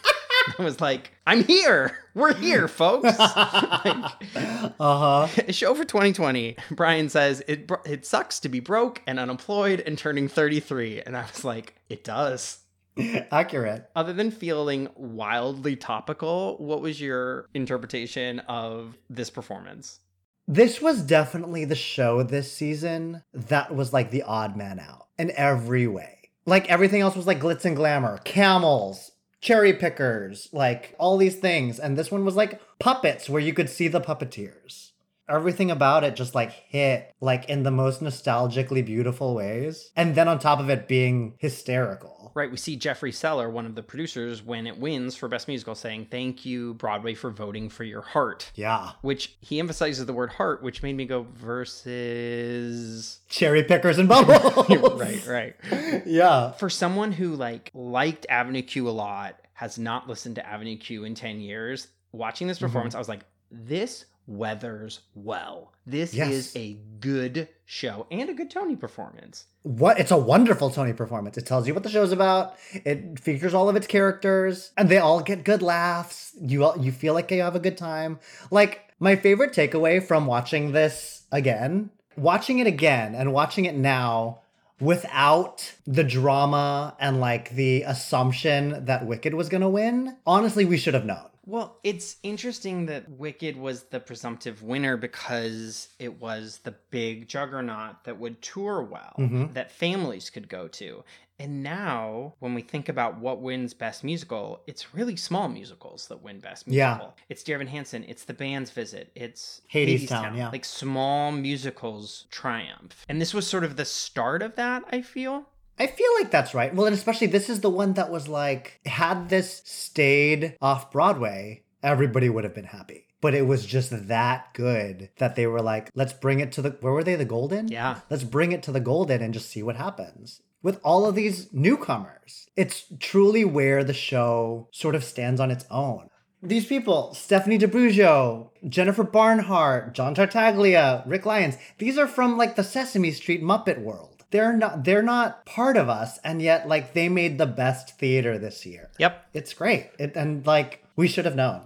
I 0.57 0.63
was 0.63 0.81
like, 0.81 1.11
I'm 1.27 1.43
here. 1.43 1.95
We're 2.15 2.33
here, 2.33 2.67
folks. 2.67 3.03
Like, 3.19 3.95
Uh 4.35 5.27
huh. 5.27 5.27
a 5.47 5.53
show 5.53 5.75
for 5.75 5.85
2020. 5.85 6.55
Brian 6.71 7.09
says, 7.09 7.43
it, 7.47 7.69
it 7.85 8.05
sucks 8.07 8.39
to 8.39 8.49
be 8.49 8.59
broke 8.59 9.03
and 9.05 9.19
unemployed 9.19 9.81
and 9.85 9.97
turning 9.97 10.27
33. 10.27 11.03
And 11.03 11.15
I 11.15 11.21
was 11.21 11.45
like, 11.45 11.75
It 11.89 12.03
does. 12.03 12.57
Accurate. 13.31 13.89
Other 13.95 14.13
than 14.13 14.31
feeling 14.31 14.89
wildly 14.95 15.75
topical, 15.75 16.57
what 16.57 16.81
was 16.81 16.99
your 16.99 17.47
interpretation 17.53 18.39
of 18.39 18.97
this 19.09 19.29
performance? 19.29 19.99
This 20.47 20.81
was 20.81 21.01
definitely 21.01 21.65
the 21.65 21.75
show 21.75 22.23
this 22.23 22.51
season 22.51 23.23
that 23.33 23.73
was 23.73 23.93
like 23.93 24.11
the 24.11 24.23
odd 24.23 24.57
man 24.57 24.79
out 24.79 25.07
in 25.17 25.31
every 25.35 25.87
way. 25.87 26.29
Like 26.45 26.69
everything 26.69 27.01
else 27.01 27.15
was 27.15 27.27
like 27.27 27.39
glitz 27.39 27.63
and 27.65 27.75
glamour, 27.75 28.17
camels, 28.25 29.11
cherry 29.39 29.73
pickers, 29.73 30.49
like 30.51 30.95
all 30.99 31.17
these 31.17 31.35
things. 31.35 31.79
And 31.79 31.97
this 31.97 32.11
one 32.11 32.25
was 32.25 32.35
like 32.35 32.59
puppets 32.79 33.29
where 33.29 33.41
you 33.41 33.53
could 33.53 33.69
see 33.69 33.87
the 33.87 34.01
puppeteers. 34.01 34.90
Everything 35.29 35.71
about 35.71 36.03
it 36.03 36.15
just 36.15 36.35
like 36.35 36.51
hit 36.51 37.13
like 37.21 37.49
in 37.49 37.63
the 37.63 37.71
most 37.71 38.01
nostalgically 38.01 38.85
beautiful 38.85 39.35
ways. 39.35 39.91
And 39.95 40.15
then 40.15 40.27
on 40.27 40.39
top 40.39 40.59
of 40.59 40.69
it 40.69 40.87
being 40.87 41.35
hysterical. 41.37 42.31
Right, 42.33 42.49
we 42.49 42.57
see 42.57 42.77
Jeffrey 42.77 43.11
Seller, 43.11 43.49
one 43.49 43.65
of 43.65 43.75
the 43.75 43.83
producers, 43.83 44.41
when 44.41 44.65
it 44.65 44.77
wins 44.77 45.15
for 45.17 45.27
Best 45.27 45.49
Musical, 45.49 45.75
saying, 45.75 46.07
Thank 46.09 46.45
you, 46.45 46.75
Broadway, 46.75 47.13
for 47.13 47.29
voting 47.29 47.67
for 47.67 47.83
your 47.83 48.01
heart. 48.01 48.51
Yeah. 48.55 48.91
Which 49.01 49.35
he 49.41 49.59
emphasizes 49.59 50.05
the 50.05 50.13
word 50.13 50.29
heart, 50.29 50.63
which 50.63 50.81
made 50.81 50.95
me 50.95 51.05
go, 51.05 51.27
versus. 51.33 53.19
Cherry 53.27 53.63
pickers 53.63 53.97
and 53.97 54.07
bubbles. 54.07 54.69
right, 54.99 55.27
right. 55.27 55.55
Yeah. 56.05 56.51
For 56.53 56.69
someone 56.69 57.11
who 57.11 57.35
like 57.35 57.69
liked 57.73 58.25
Avenue 58.29 58.61
Q 58.61 58.87
a 58.87 58.91
lot, 58.91 59.35
has 59.53 59.77
not 59.77 60.07
listened 60.07 60.35
to 60.35 60.47
Avenue 60.47 60.77
Q 60.77 61.03
in 61.03 61.13
10 61.13 61.39
years, 61.39 61.87
watching 62.11 62.47
this 62.47 62.57
mm-hmm. 62.57 62.65
performance, 62.65 62.95
I 62.95 62.97
was 62.97 63.09
like, 63.09 63.21
this 63.51 64.05
weathers 64.27 65.01
well. 65.15 65.73
This 65.85 66.13
Yes. 66.13 66.31
is 66.31 66.55
a 66.55 66.77
good 66.99 67.49
show 67.65 68.05
and 68.11 68.29
a 68.29 68.33
good 68.33 68.49
Tony 68.51 68.75
performance. 68.75 69.45
What 69.63 69.99
it's 69.99 70.11
a 70.11 70.17
wonderful 70.17 70.69
Tony 70.69 70.93
performance. 70.93 71.37
It 71.37 71.45
tells 71.45 71.67
you 71.67 71.73
what 71.73 71.83
the 71.83 71.89
show's 71.89 72.11
about. 72.11 72.55
It 72.73 73.19
features 73.19 73.53
all 73.53 73.69
of 73.69 73.75
its 73.75 73.87
characters, 73.87 74.71
and 74.77 74.89
they 74.89 74.97
all 74.97 75.21
get 75.21 75.43
good 75.43 75.61
laughs. 75.61 76.31
You 76.39 76.65
all, 76.65 76.77
you 76.79 76.91
feel 76.91 77.13
like 77.13 77.29
you 77.31 77.41
have 77.41 77.55
a 77.55 77.59
good 77.59 77.77
time. 77.77 78.19
Like 78.49 78.81
my 78.99 79.15
favorite 79.15 79.53
takeaway 79.53 80.01
from 80.03 80.25
watching 80.25 80.71
this 80.71 81.23
again, 81.31 81.89
watching 82.15 82.59
it 82.59 82.67
again, 82.67 83.15
and 83.15 83.33
watching 83.33 83.65
it 83.65 83.75
now 83.75 84.39
without 84.79 85.73
the 85.85 86.03
drama 86.03 86.95
and 86.99 87.19
like 87.19 87.51
the 87.51 87.83
assumption 87.83 88.85
that 88.85 89.05
Wicked 89.05 89.33
was 89.33 89.47
gonna 89.49 89.69
win. 89.69 90.17
Honestly, 90.25 90.65
we 90.65 90.77
should 90.77 90.93
have 90.95 91.05
known. 91.05 91.27
Well, 91.45 91.79
it's 91.83 92.17
interesting 92.21 92.85
that 92.85 93.09
Wicked 93.09 93.57
was 93.57 93.83
the 93.85 93.99
presumptive 93.99 94.61
winner 94.61 94.95
because 94.95 95.89
it 95.97 96.19
was 96.21 96.59
the 96.63 96.75
big 96.91 97.27
juggernaut 97.27 98.03
that 98.03 98.19
would 98.19 98.41
tour 98.41 98.83
well, 98.83 99.15
Mhm. 99.17 99.53
that 99.55 99.71
families 99.71 100.29
could 100.29 100.47
go 100.47 100.67
to. 100.67 101.03
And 101.39 101.63
now, 101.63 102.35
when 102.37 102.53
we 102.53 102.61
think 102.61 102.87
about 102.87 103.17
what 103.19 103.41
wins 103.41 103.73
Best 103.73 104.03
Musical, 104.03 104.61
it's 104.67 104.93
really 104.93 105.15
small 105.15 105.49
musicals 105.49 106.07
that 106.09 106.21
win 106.21 106.39
Best 106.39 106.67
Yeah. 106.67 106.89
Musical. 106.89 107.17
It's 107.29 107.41
Dear 107.41 107.55
Evan 107.55 107.65
Hansen, 107.67 108.05
it's 108.07 108.25
The 108.25 108.35
Band's 108.35 108.69
Visit, 108.69 109.11
it's 109.15 109.61
Hadestown, 109.73 110.37
yeah. 110.37 110.49
Like 110.49 110.63
small 110.65 111.31
musicals 111.31 112.27
triumph. 112.29 113.03
And 113.09 113.19
this 113.19 113.33
was 113.33 113.47
sort 113.47 113.63
of 113.63 113.75
the 113.75 113.85
start 113.85 114.43
of 114.43 114.55
that, 114.57 114.83
I 114.91 115.01
feel. 115.01 115.47
I 115.81 115.87
feel 115.87 116.13
like 116.19 116.29
that's 116.29 116.53
right. 116.53 116.75
Well, 116.75 116.85
and 116.85 116.93
especially 116.93 117.25
this 117.25 117.49
is 117.49 117.61
the 117.61 117.69
one 117.69 117.93
that 117.93 118.11
was 118.11 118.27
like, 118.27 118.79
had 118.85 119.29
this 119.29 119.63
stayed 119.65 120.55
off 120.61 120.91
Broadway, 120.91 121.63
everybody 121.81 122.29
would 122.29 122.43
have 122.43 122.53
been 122.53 122.65
happy. 122.65 123.07
But 123.19 123.33
it 123.33 123.47
was 123.47 123.65
just 123.65 124.07
that 124.07 124.53
good 124.53 125.09
that 125.17 125.35
they 125.35 125.47
were 125.47 125.61
like, 125.61 125.89
let's 125.95 126.13
bring 126.13 126.39
it 126.39 126.51
to 126.51 126.61
the, 126.61 126.69
where 126.81 126.93
were 126.93 127.03
they? 127.03 127.15
The 127.15 127.25
Golden? 127.25 127.67
Yeah. 127.67 128.01
Let's 128.11 128.23
bring 128.23 128.51
it 128.51 128.61
to 128.63 128.71
the 128.71 128.79
Golden 128.79 129.23
and 129.23 129.33
just 129.33 129.49
see 129.49 129.63
what 129.63 129.75
happens. 129.75 130.41
With 130.61 130.79
all 130.83 131.07
of 131.07 131.15
these 131.15 131.51
newcomers, 131.51 132.47
it's 132.55 132.85
truly 132.99 133.43
where 133.43 133.83
the 133.83 133.91
show 133.91 134.67
sort 134.71 134.93
of 134.93 135.03
stands 135.03 135.39
on 135.39 135.49
its 135.49 135.65
own. 135.71 136.09
These 136.43 136.65
people, 136.65 137.15
Stephanie 137.15 137.59
D'Abruzzo, 137.59 138.49
Jennifer 138.67 139.03
Barnhart, 139.03 139.93
John 139.93 140.13
Tartaglia, 140.13 141.03
Rick 141.05 141.25
Lyons, 141.25 141.57
these 141.79 141.97
are 141.97 142.07
from 142.07 142.37
like 142.37 142.55
the 142.55 142.63
Sesame 142.63 143.11
Street 143.11 143.43
Muppet 143.43 143.79
world. 143.79 144.10
They're 144.31 144.55
not 144.55 144.83
they're 144.85 145.01
not 145.03 145.45
part 145.45 145.75
of 145.77 145.89
us 145.89 146.17
and 146.23 146.41
yet 146.41 146.67
like 146.67 146.93
they 146.93 147.09
made 147.09 147.37
the 147.37 147.45
best 147.45 147.97
theater 147.99 148.37
this 148.37 148.65
year. 148.65 148.89
Yep. 148.97 149.25
It's 149.33 149.53
great. 149.53 149.89
It, 149.99 150.15
and 150.15 150.45
like 150.47 150.83
we 150.95 151.07
should 151.07 151.25
have 151.25 151.35
known. 151.35 151.61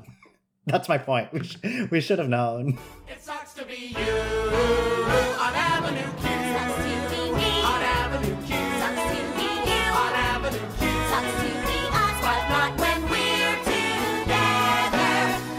That's 0.65 0.89
my 0.89 0.97
point. 0.97 1.31
We, 1.31 1.43
sh- 1.43 1.57
we 1.91 2.01
should 2.01 2.17
have 2.17 2.27
known. 2.29 2.79
It 3.07 3.21
sucks 3.21 3.53
to 3.53 3.65
be 3.65 3.93
you 3.95 4.01
on 4.01 5.53
Avenue 5.53 6.09
Q. 6.19 6.27
Sucks 6.27 6.75
to 6.81 7.15
be 7.15 7.31
me. 7.35 7.61
On 7.61 7.81
Avenue 7.83 8.35
Q. 8.47 8.55
Sucks 8.81 9.01
to 9.13 9.15
be 9.37 9.45
you. 9.69 9.85
On 9.93 10.13
Avenue 10.13 10.67
Q. 10.79 10.87
Sucks 11.11 11.33
to 11.37 11.49
be 11.69 11.77
us, 11.93 12.17
But 12.25 12.41
not 12.49 12.71
when 12.79 12.99
we're 13.13 13.57
together. 13.69 15.13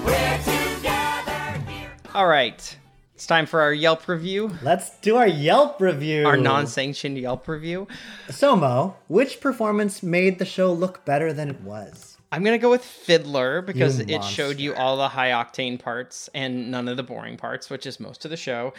We're 0.04 0.38
together 0.42 1.70
here. 1.70 1.92
All 2.16 2.26
right. 2.26 2.76
It's 3.16 3.26
time 3.26 3.46
for 3.46 3.62
our 3.62 3.72
Yelp 3.72 4.08
review, 4.08 4.50
Let's 4.62 4.90
do 4.98 5.16
our 5.16 5.26
Yelp 5.26 5.80
review. 5.80 6.26
our 6.26 6.36
non 6.36 6.66
sanctioned 6.66 7.16
Yelp 7.16 7.48
review. 7.48 7.88
So 8.28 8.54
Mo, 8.54 8.94
which 9.08 9.40
performance 9.40 10.02
made 10.02 10.38
the 10.38 10.44
show 10.44 10.70
look 10.70 11.02
better 11.06 11.32
than 11.32 11.48
it 11.48 11.62
was? 11.62 12.18
I'm 12.30 12.44
gonna 12.44 12.58
go 12.58 12.68
with 12.68 12.84
Fiddler 12.84 13.62
because 13.62 14.00
You 14.00 14.16
it 14.16 14.22
showed 14.22 14.60
you 14.60 14.74
all 14.74 14.98
the 14.98 15.08
high 15.08 15.30
octane 15.30 15.78
parts 15.78 16.28
and 16.34 16.70
none 16.70 16.88
of 16.88 16.98
the 16.98 17.02
boring 17.02 17.38
parts, 17.38 17.70
which 17.70 17.86
is 17.86 17.98
most 17.98 18.26
of 18.26 18.30
the 18.30 18.36
show. 18.36 18.74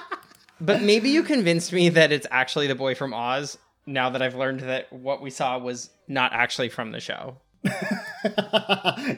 but 0.60 0.80
maybe 0.80 1.10
you 1.10 1.24
convinced 1.24 1.72
me 1.72 1.88
that 1.88 2.12
it's 2.12 2.28
actually 2.30 2.68
the 2.68 2.76
boy 2.76 2.94
from 2.94 3.12
Oz. 3.12 3.58
Now 3.84 4.10
that 4.10 4.22
I've 4.22 4.36
learned 4.36 4.60
that 4.60 4.92
what 4.92 5.20
we 5.20 5.30
saw 5.30 5.58
was 5.58 5.90
not 6.06 6.32
actually 6.32 6.68
from 6.68 6.92
the 6.92 7.00
show. 7.00 7.38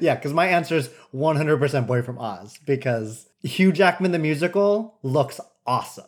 yeah, 0.01 0.15
because 0.15 0.33
my 0.33 0.47
answer 0.47 0.77
is 0.77 0.89
100% 1.15 1.87
Boy 1.87 2.01
from 2.01 2.19
Oz 2.19 2.59
because 2.65 3.27
Hugh 3.45 3.73
Jackman 3.73 4.13
the 4.13 4.19
musical 4.19 4.99
looks 5.03 5.41
awesome. 5.67 6.07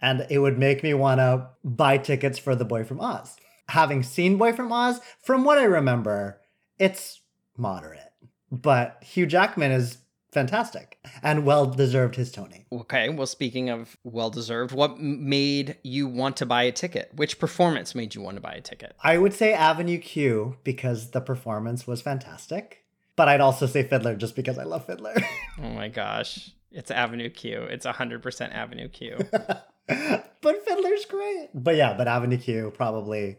And 0.00 0.26
it 0.30 0.38
would 0.38 0.58
make 0.58 0.82
me 0.82 0.94
want 0.94 1.18
to 1.18 1.48
buy 1.62 1.98
tickets 1.98 2.38
for 2.38 2.54
The 2.54 2.64
Boy 2.64 2.84
from 2.84 3.00
Oz. 3.00 3.36
Having 3.68 4.04
seen 4.04 4.36
Boy 4.36 4.52
from 4.52 4.72
Oz, 4.72 5.00
from 5.22 5.44
what 5.44 5.58
I 5.58 5.64
remember, 5.64 6.40
it's 6.78 7.20
moderate. 7.56 8.12
But 8.50 8.98
Hugh 9.02 9.26
Jackman 9.26 9.70
is 9.70 9.98
fantastic 10.32 10.98
and 11.22 11.44
well 11.44 11.66
deserved 11.66 12.16
his 12.16 12.32
Tony. 12.32 12.64
Okay, 12.72 13.08
well, 13.08 13.26
speaking 13.26 13.68
of 13.68 13.96
well 14.02 14.30
deserved, 14.30 14.72
what 14.72 14.98
made 14.98 15.76
you 15.82 16.08
want 16.08 16.36
to 16.38 16.46
buy 16.46 16.64
a 16.64 16.72
ticket? 16.72 17.10
Which 17.14 17.38
performance 17.38 17.94
made 17.94 18.14
you 18.14 18.22
want 18.22 18.36
to 18.36 18.42
buy 18.42 18.54
a 18.54 18.60
ticket? 18.60 18.96
I 19.02 19.18
would 19.18 19.34
say 19.34 19.52
Avenue 19.52 19.98
Q 19.98 20.56
because 20.64 21.10
the 21.10 21.20
performance 21.20 21.86
was 21.86 22.02
fantastic. 22.02 22.81
But 23.16 23.28
I'd 23.28 23.40
also 23.40 23.66
say 23.66 23.82
Fiddler 23.82 24.16
just 24.16 24.36
because 24.36 24.58
I 24.58 24.64
love 24.64 24.86
Fiddler. 24.86 25.14
Oh 25.62 25.68
my 25.68 25.88
gosh. 25.88 26.50
It's 26.70 26.90
Avenue 26.90 27.28
Q. 27.28 27.64
It's 27.64 27.84
100% 27.84 28.54
Avenue 28.54 28.88
Q. 28.88 29.18
but 29.30 30.64
Fiddler's 30.64 31.04
great. 31.04 31.50
But 31.52 31.76
yeah, 31.76 31.94
but 31.94 32.08
Avenue 32.08 32.38
Q 32.38 32.72
probably 32.74 33.36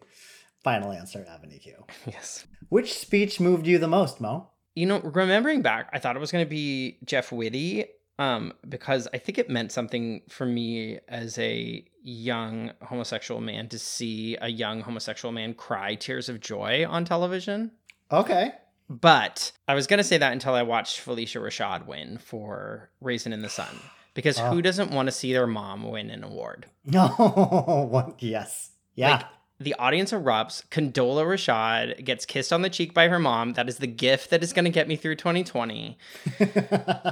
final 0.64 0.92
answer 0.92 1.26
Avenue 1.28 1.58
Q. 1.58 1.74
yes. 2.06 2.46
Which 2.70 2.94
speech 2.94 3.40
moved 3.40 3.66
you 3.66 3.80
the 3.80 3.88
most, 3.88 4.22
Mo? 4.22 4.50
You 4.76 4.86
know, 4.86 5.00
remembering 5.00 5.64
back, 5.64 5.90
I 5.92 6.00
thought 6.00 6.16
it 6.16 6.20
was 6.20 6.32
going 6.32 6.46
to 6.46 6.50
be 6.50 7.00
Jeff 7.04 7.32
Whitty 7.32 7.86
um, 8.20 8.54
because 8.68 9.08
I 9.14 9.18
think 9.18 9.38
it 9.38 9.50
meant 9.50 9.72
something 9.72 10.22
for 10.30 10.46
me 10.46 11.00
as 11.08 11.38
a 11.38 11.86
young 12.04 12.72
homosexual 12.82 13.42
man 13.42 13.70
to 13.70 13.80
see 13.80 14.38
a 14.42 14.50
young 14.50 14.82
homosexual 14.82 15.32
man 15.32 15.54
cry 15.54 15.96
tears 15.96 16.30
of 16.30 16.40
joy 16.40 16.86
on 16.88 17.06
television. 17.06 17.72
Okay. 18.12 18.54
But 19.02 19.52
I 19.68 19.74
was 19.76 19.88
going 19.88 19.98
to 19.98 20.04
say 20.04 20.18
that 20.18 20.32
until 20.34 20.54
I 20.54 20.62
watched 20.62 21.04
Phylicia 21.04 21.42
Rashad 21.42 21.88
win 21.88 22.18
for 22.20 22.90
Raisin 23.02 23.34
in 23.34 23.42
the 23.42 23.50
Sun. 23.50 23.80
Because 24.14 24.40
Oh. 24.40 24.52
who 24.52 24.62
doesn't 24.62 24.92
want 24.92 25.08
to 25.08 25.12
see 25.12 25.34
their 25.34 25.48
mom 25.48 25.90
win 25.90 26.10
an 26.12 26.24
award? 26.24 26.68
No? 26.86 28.16
Yes. 28.20 28.72
Yeah. 28.96 29.12
Like, 29.18 29.26
the 29.60 29.74
audience 29.76 30.12
erupts. 30.12 30.68
Condola 30.70 31.24
Rashad 31.26 32.04
gets 32.04 32.26
kissed 32.26 32.52
on 32.54 32.62
the 32.62 32.70
cheek 32.70 32.94
by 32.94 33.08
her 33.08 33.18
mom. 33.20 33.54
That 33.54 33.70
is 33.70 33.78
the 33.78 33.88
gift 33.88 34.30
that 34.30 34.44
is 34.44 34.52
going 34.54 34.66
to 34.66 34.72
get 34.72 34.88
me 34.88 34.96
through 34.98 35.16
2020. 35.16 35.98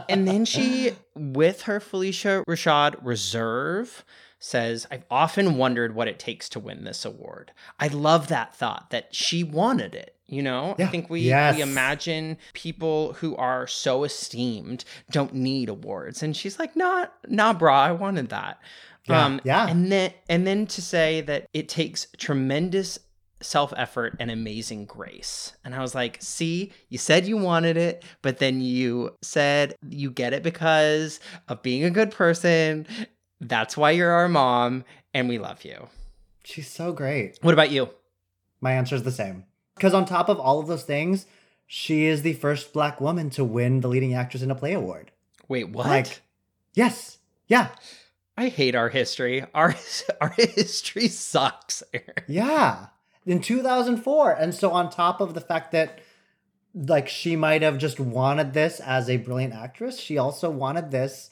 and 0.09 0.27
then 0.27 0.45
she, 0.45 0.91
with 1.15 1.63
her 1.63 1.79
Phylicia 1.79 2.43
Rashad 2.45 2.95
reserve, 3.01 4.03
says, 4.39 4.85
I've 4.91 5.05
often 5.09 5.55
wondered 5.57 5.95
what 5.95 6.07
it 6.07 6.19
takes 6.19 6.49
to 6.49 6.59
win 6.59 6.83
this 6.83 7.05
award. 7.05 7.51
I 7.79 7.87
love 7.87 8.27
that 8.27 8.53
thought 8.55 8.89
that 8.89 9.15
she 9.15 9.43
wanted 9.43 9.95
it. 9.95 10.15
You 10.31 10.41
know, 10.41 10.75
I 10.79 10.85
think 10.85 11.09
we, 11.09 11.19
Yes. 11.19 11.57
we 11.57 11.61
imagine 11.61 12.37
people 12.53 13.13
who 13.13 13.35
are 13.35 13.67
so 13.67 14.05
esteemed 14.05 14.85
don't 15.11 15.33
need 15.33 15.67
awards. 15.67 16.23
And 16.23 16.35
she's 16.37 16.57
like, 16.57 16.73
nah, 16.75 17.07
nah, 17.27 17.53
brah, 17.53 17.73
I 17.73 17.91
wanted 17.91 18.29
that. 18.29 18.61
Yeah, 19.09 19.25
um, 19.25 19.41
yeah. 19.43 19.67
And 19.67 19.91
then 19.91 20.13
and 20.29 20.47
then 20.47 20.67
to 20.67 20.81
say 20.81 21.19
that 21.21 21.47
it 21.53 21.67
takes 21.67 22.07
tremendous 22.17 22.97
self-effort 23.41 24.15
and 24.19 24.31
amazing 24.31 24.85
grace. 24.85 25.51
And 25.65 25.75
I 25.75 25.81
was 25.81 25.93
like, 25.95 26.17
see, 26.21 26.71
you 26.89 26.97
said 26.97 27.25
you 27.25 27.35
wanted 27.37 27.75
it, 27.75 28.05
but 28.21 28.37
then 28.37 28.61
you 28.61 29.15
said 29.21 29.75
you 29.89 30.11
get 30.11 30.31
it 30.31 30.43
because 30.43 31.19
of 31.49 31.61
being 31.61 31.83
a 31.83 31.89
good 31.89 32.11
person. 32.11 32.87
That's 33.41 33.75
why 33.75 33.91
you're 33.91 34.11
our 34.11 34.29
mom, 34.29 34.85
and 35.13 35.27
we 35.27 35.39
love 35.39 35.65
you. 35.65 35.87
She's 36.45 36.69
so 36.69 36.93
great. 36.93 37.37
What 37.41 37.53
about 37.53 37.71
you? 37.71 37.89
My 38.61 38.73
answer 38.73 38.95
is 38.95 39.03
the 39.03 39.11
same. 39.11 39.43
Because 39.75 39.93
on 39.93 40.05
top 40.05 40.29
of 40.29 40.39
all 40.39 40.59
of 40.59 40.67
those 40.67 40.83
things, 40.83 41.25
she 41.65 42.05
is 42.05 42.21
the 42.21 42.33
first 42.33 42.73
black 42.73 42.99
woman 42.99 43.29
to 43.31 43.43
win 43.43 43.79
the 43.79 43.87
leading 43.87 44.13
actress 44.13 44.43
in 44.43 44.51
a 44.51 44.55
play 44.55 44.73
award. 44.73 45.11
Wait, 45.47 45.69
what? 45.69 45.87
Like, 45.87 46.21
yes. 46.73 47.17
Yeah. 47.47 47.69
I 48.37 48.49
hate 48.49 48.75
our 48.75 48.89
history. 48.89 49.45
Our 49.53 49.75
our 50.21 50.33
history 50.37 51.07
sucks. 51.07 51.83
Yeah. 52.27 52.87
In 53.25 53.39
2004. 53.39 54.31
And 54.33 54.53
so 54.53 54.71
on 54.71 54.89
top 54.89 55.21
of 55.21 55.33
the 55.33 55.41
fact 55.41 55.71
that 55.71 55.99
like 56.73 57.07
she 57.07 57.35
might 57.35 57.61
have 57.61 57.77
just 57.77 57.99
wanted 57.99 58.53
this 58.53 58.79
as 58.79 59.09
a 59.09 59.17
brilliant 59.17 59.53
actress, 59.53 59.99
she 59.99 60.17
also 60.17 60.49
wanted 60.49 60.91
this 60.91 61.29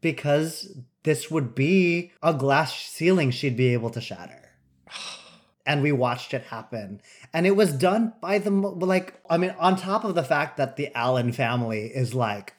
because 0.00 0.76
this 1.02 1.30
would 1.30 1.54
be 1.54 2.12
a 2.22 2.34
glass 2.34 2.74
ceiling 2.74 3.30
she'd 3.30 3.56
be 3.56 3.72
able 3.72 3.90
to 3.90 4.00
shatter. 4.00 4.50
And 5.64 5.82
we 5.82 5.92
watched 5.92 6.34
it 6.34 6.44
happen. 6.44 7.00
And 7.32 7.46
it 7.46 7.56
was 7.56 7.72
done 7.72 8.14
by 8.20 8.38
the, 8.38 8.50
like, 8.50 9.20
I 9.30 9.38
mean, 9.38 9.54
on 9.58 9.76
top 9.76 10.04
of 10.04 10.14
the 10.14 10.24
fact 10.24 10.56
that 10.56 10.76
the 10.76 10.94
Allen 10.96 11.32
family 11.32 11.86
is 11.86 12.14
like 12.14 12.54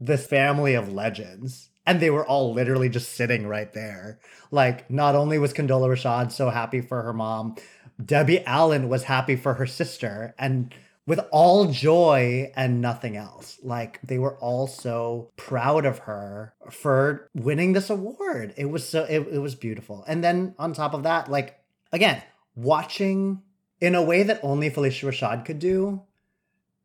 this 0.00 0.26
family 0.26 0.74
of 0.74 0.92
legends. 0.92 1.68
And 1.86 2.00
they 2.00 2.10
were 2.10 2.26
all 2.26 2.52
literally 2.52 2.88
just 2.88 3.12
sitting 3.12 3.46
right 3.46 3.72
there. 3.72 4.18
Like, 4.50 4.90
not 4.90 5.14
only 5.14 5.38
was 5.38 5.52
Condola 5.52 5.88
Rashad 5.88 6.32
so 6.32 6.50
happy 6.50 6.80
for 6.80 7.02
her 7.02 7.12
mom, 7.12 7.56
Debbie 8.04 8.44
Allen 8.44 8.88
was 8.88 9.04
happy 9.04 9.36
for 9.36 9.54
her 9.54 9.66
sister. 9.66 10.34
And 10.38 10.74
with 11.06 11.20
all 11.30 11.66
joy 11.66 12.50
and 12.56 12.80
nothing 12.80 13.16
else. 13.16 13.58
Like 13.62 14.00
they 14.02 14.18
were 14.18 14.38
all 14.38 14.66
so 14.66 15.30
proud 15.36 15.84
of 15.84 16.00
her 16.00 16.54
for 16.70 17.28
winning 17.34 17.72
this 17.72 17.90
award. 17.90 18.54
It 18.56 18.66
was 18.66 18.88
so 18.88 19.04
it, 19.04 19.20
it 19.30 19.38
was 19.38 19.54
beautiful. 19.54 20.04
And 20.06 20.24
then 20.24 20.54
on 20.58 20.72
top 20.72 20.94
of 20.94 21.02
that, 21.02 21.30
like 21.30 21.58
again, 21.94 22.22
watching 22.54 23.42
in 23.80 23.94
a 23.94 24.02
way 24.02 24.22
that 24.24 24.40
only 24.42 24.70
Phylicia 24.70 25.08
Rashad 25.08 25.44
could 25.44 25.58
do, 25.58 26.02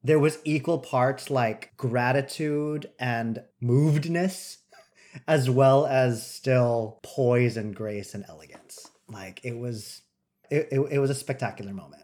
there 0.04 0.20
was 0.20 0.40
equal 0.46 0.80
parts 0.80 1.30
like 1.30 1.76
gratitude 1.76 2.90
and 3.00 3.42
movedness, 3.62 4.58
as 5.28 5.50
well 5.50 5.86
as 5.86 6.26
still 6.26 7.00
poise 7.04 7.58
and 7.58 7.76
grace 7.76 8.14
and 8.14 8.24
elegance. 8.30 8.88
Like 9.10 9.42
it 9.44 9.58
was 9.58 10.02
it, 10.50 10.68
it, 10.72 10.80
it 10.92 11.00
was 11.00 11.10
a 11.10 11.16
spectacular 11.16 11.74
moment. 11.74 12.04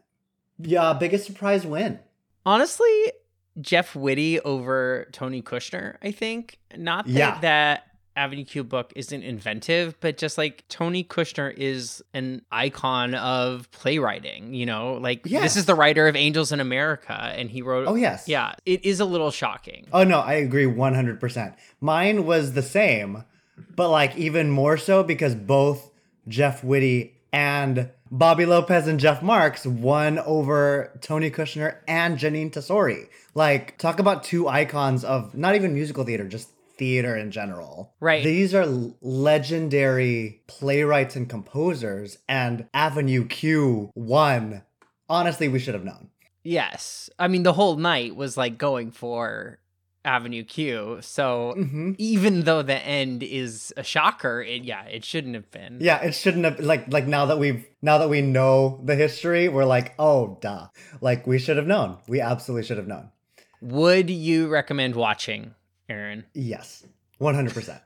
Yeah, 0.59 0.93
biggest 0.93 1.25
surprise 1.25 1.65
win. 1.65 1.99
Honestly, 2.45 3.11
Jeff 3.59 3.95
Whitty 3.95 4.39
over 4.41 5.07
Tony 5.11 5.41
Kushner, 5.41 5.97
I 6.01 6.11
think. 6.11 6.59
Not 6.75 7.05
that 7.05 7.11
Yeah. 7.13 7.39
that 7.41 7.83
Avenue 8.15 8.45
Q 8.45 8.63
book 8.63 8.93
isn't 8.95 9.23
inventive, 9.23 9.99
but 9.99 10.17
just 10.17 10.37
like 10.37 10.63
Tony 10.69 11.03
Kushner 11.03 11.53
is 11.55 12.03
an 12.13 12.41
icon 12.51 13.13
of 13.15 13.69
playwriting, 13.71 14.53
you 14.53 14.65
know? 14.65 14.93
Like 14.93 15.23
this 15.23 15.55
is 15.55 15.65
the 15.65 15.75
writer 15.75 16.07
of 16.07 16.15
Angels 16.15 16.51
in 16.51 16.59
America 16.59 17.13
and 17.13 17.49
he 17.49 17.61
wrote 17.61 17.87
Oh, 17.87 17.95
yes. 17.95 18.27
Yeah, 18.27 18.53
it 18.65 18.85
is 18.85 18.99
a 18.99 19.05
little 19.05 19.31
shocking. 19.31 19.87
Oh 19.91 20.03
no, 20.03 20.19
I 20.19 20.33
agree 20.35 20.65
100%. 20.65 21.55
Mine 21.81 22.25
was 22.25 22.53
the 22.53 22.61
same, 22.63 23.23
but 23.75 23.89
like 23.89 24.15
even 24.17 24.49
more 24.49 24.77
so 24.77 25.03
because 25.03 25.35
both 25.35 25.91
Jeff 26.27 26.63
Whitty 26.63 27.13
and 27.33 27.89
Bobby 28.11 28.45
Lopez 28.45 28.87
and 28.87 28.99
Jeff 28.99 29.21
Marx 29.21 29.65
won 29.65 30.19
over 30.19 30.97
Tony 31.01 31.29
Kushner 31.29 31.77
and 31.87 32.17
Jeanine 32.17 32.51
Tesori. 32.51 33.09
Like 33.33 33.77
talk 33.77 33.99
about 33.99 34.23
two 34.23 34.47
icons 34.47 35.03
of 35.03 35.35
not 35.35 35.55
even 35.55 35.73
musical 35.73 36.05
theater, 36.05 36.25
just 36.27 36.49
theater 36.77 37.15
in 37.15 37.31
general. 37.31 37.93
Right. 37.99 38.23
These 38.23 38.53
are 38.53 38.65
legendary 39.01 40.41
playwrights 40.47 41.15
and 41.15 41.29
composers 41.29 42.17
and 42.27 42.67
Avenue 42.73 43.25
Q 43.27 43.91
won. 43.95 44.63
Honestly, 45.09 45.47
we 45.47 45.59
should 45.59 45.73
have 45.73 45.83
known. 45.85 46.09
Yes. 46.43 47.09
I 47.19 47.27
mean 47.27 47.43
the 47.43 47.53
whole 47.53 47.75
night 47.75 48.15
was 48.15 48.37
like 48.37 48.57
going 48.57 48.91
for 48.91 49.59
Avenue 50.03 50.43
Q. 50.43 50.99
So 51.01 51.53
Mm-hmm. 51.57 51.93
even 51.97 52.41
though 52.43 52.61
the 52.61 52.75
end 52.85 53.23
is 53.23 53.73
a 53.77 53.83
shocker, 53.83 54.41
it 54.41 54.63
yeah, 54.63 54.83
it 54.85 55.03
shouldn't 55.03 55.33
have 55.35 55.49
been. 55.51 55.79
Yeah, 55.81 56.01
it 56.03 56.13
shouldn't 56.13 56.45
have 56.45 56.59
like 56.59 56.91
like 56.91 57.07
now 57.07 57.25
that 57.27 57.39
we've 57.39 57.65
now 57.81 57.97
that 57.97 58.09
we 58.09 58.21
know 58.21 58.79
the 58.83 58.95
history, 58.95 59.47
we're 59.47 59.65
like, 59.65 59.93
oh 59.97 60.37
duh. 60.41 60.67
Like 61.01 61.25
we 61.25 61.39
should 61.39 61.57
have 61.57 61.67
known. 61.67 61.97
We 62.07 62.21
absolutely 62.21 62.65
should 62.67 62.77
have 62.77 62.87
known. 62.87 63.09
Would 63.61 64.09
you 64.11 64.47
recommend 64.47 64.95
watching, 64.95 65.55
Aaron? 65.89 66.25
Yes. 66.33 66.85
100%. 67.21 67.79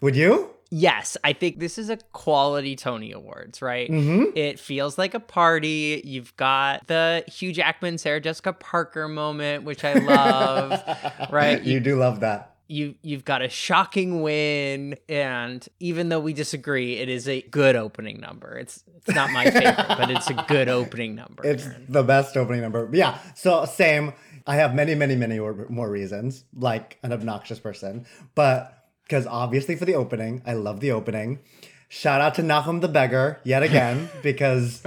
Would 0.00 0.14
you? 0.16 0.50
Yes, 0.70 1.16
I 1.24 1.32
think 1.32 1.60
this 1.60 1.78
is 1.78 1.88
a 1.88 1.96
quality 2.12 2.76
Tony 2.76 3.10
Awards, 3.12 3.62
right? 3.62 3.90
Mhm. 3.90 4.36
It 4.36 4.60
feels 4.60 4.98
like 4.98 5.14
a 5.14 5.20
party. 5.20 6.02
You've 6.04 6.36
got 6.36 6.86
the 6.88 7.24
Hugh 7.26 7.52
Jackman, 7.54 7.96
Sarah 7.96 8.20
Jessica 8.20 8.52
Parker 8.52 9.08
moment, 9.08 9.64
which 9.64 9.82
I 9.82 9.94
love, 9.94 10.82
right? 11.32 11.62
You 11.62 11.80
do 11.80 11.96
love 11.96 12.20
that. 12.20 12.54
You 12.68 12.94
you've 13.02 13.24
got 13.24 13.40
a 13.42 13.48
shocking 13.48 14.20
win, 14.20 14.96
and 15.08 15.66
even 15.80 16.10
though 16.10 16.20
we 16.20 16.34
disagree, 16.34 16.98
it 16.98 17.08
is 17.08 17.26
a 17.26 17.40
good 17.42 17.76
opening 17.76 18.20
number. 18.20 18.58
It's 18.58 18.84
it's 18.94 19.14
not 19.14 19.30
my 19.32 19.44
favorite, 19.50 19.86
but 19.88 20.10
it's 20.10 20.28
a 20.28 20.44
good 20.46 20.68
opening 20.68 21.14
number. 21.14 21.46
It's 21.46 21.64
Aaron. 21.64 21.86
the 21.88 22.02
best 22.02 22.36
opening 22.36 22.60
number. 22.60 22.88
Yeah. 22.92 23.18
So 23.34 23.64
same. 23.64 24.12
I 24.46 24.56
have 24.56 24.74
many, 24.74 24.94
many, 24.94 25.16
many 25.16 25.38
more 25.38 25.66
more 25.68 25.90
reasons, 25.90 26.44
like 26.54 26.98
an 27.02 27.12
obnoxious 27.12 27.58
person, 27.58 28.06
but 28.34 28.74
because 29.02 29.26
obviously 29.26 29.74
for 29.74 29.86
the 29.86 29.94
opening, 29.94 30.42
I 30.46 30.52
love 30.52 30.80
the 30.80 30.92
opening. 30.92 31.40
Shout 31.88 32.20
out 32.20 32.34
to 32.34 32.42
Nahum 32.42 32.80
the 32.80 32.88
beggar 32.88 33.40
yet 33.44 33.62
again 33.62 34.10
because 34.22 34.82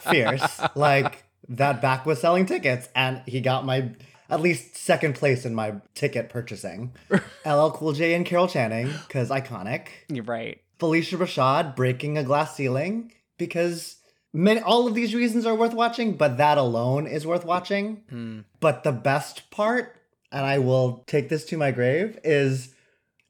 fierce. 0.00 0.60
Like 0.76 1.24
that 1.48 1.82
back 1.82 2.06
was 2.06 2.20
selling 2.20 2.46
tickets, 2.46 2.88
and 2.94 3.22
he 3.26 3.40
got 3.40 3.64
my 3.64 3.90
at 4.30 4.40
least 4.40 4.76
second 4.76 5.14
place 5.14 5.44
in 5.44 5.54
my 5.54 5.74
ticket 5.94 6.28
purchasing. 6.28 6.92
LL 7.46 7.70
Cool 7.70 7.92
J 7.92 8.14
and 8.14 8.26
Carol 8.26 8.48
Channing 8.48 8.92
because 9.06 9.30
iconic. 9.30 9.88
You're 10.08 10.24
right. 10.24 10.60
Phylicia 10.78 11.18
Rashad 11.18 11.74
breaking 11.74 12.18
a 12.18 12.24
glass 12.24 12.54
ceiling 12.54 13.12
because 13.36 13.96
many, 14.32 14.60
all 14.60 14.86
of 14.86 14.94
these 14.94 15.14
reasons 15.14 15.46
are 15.46 15.54
worth 15.54 15.74
watching, 15.74 16.16
but 16.16 16.36
that 16.36 16.58
alone 16.58 17.06
is 17.06 17.26
worth 17.26 17.44
watching. 17.44 18.02
Hmm. 18.10 18.40
But 18.60 18.84
the 18.84 18.92
best 18.92 19.50
part, 19.50 19.96
and 20.30 20.44
I 20.44 20.58
will 20.58 21.04
take 21.06 21.28
this 21.28 21.44
to 21.46 21.56
my 21.56 21.70
grave, 21.70 22.18
is 22.22 22.74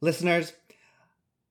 listeners, 0.01 0.53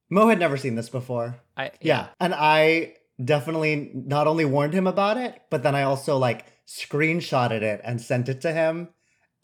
Mo 0.10 0.28
had 0.28 0.40
never 0.40 0.58
seen 0.58 0.76
this 0.76 0.90
before. 0.90 1.38
I 1.56 1.72
Yeah. 1.82 2.08
And 2.20 2.34
I 2.34 2.96
definitely 3.24 3.92
not 3.94 4.28
only 4.28 4.46
warned 4.46 4.74
him 4.74 4.88
about 4.88 5.18
it, 5.18 5.42
but 5.50 5.64
then 5.64 5.76
I 5.76 5.84
also 5.84 6.18
like 6.18 6.46
screenshotted 6.68 7.62
it 7.62 7.82
and 7.84 8.02
sent 8.02 8.30
it 8.30 8.42
to 8.42 8.52
him 8.52 8.90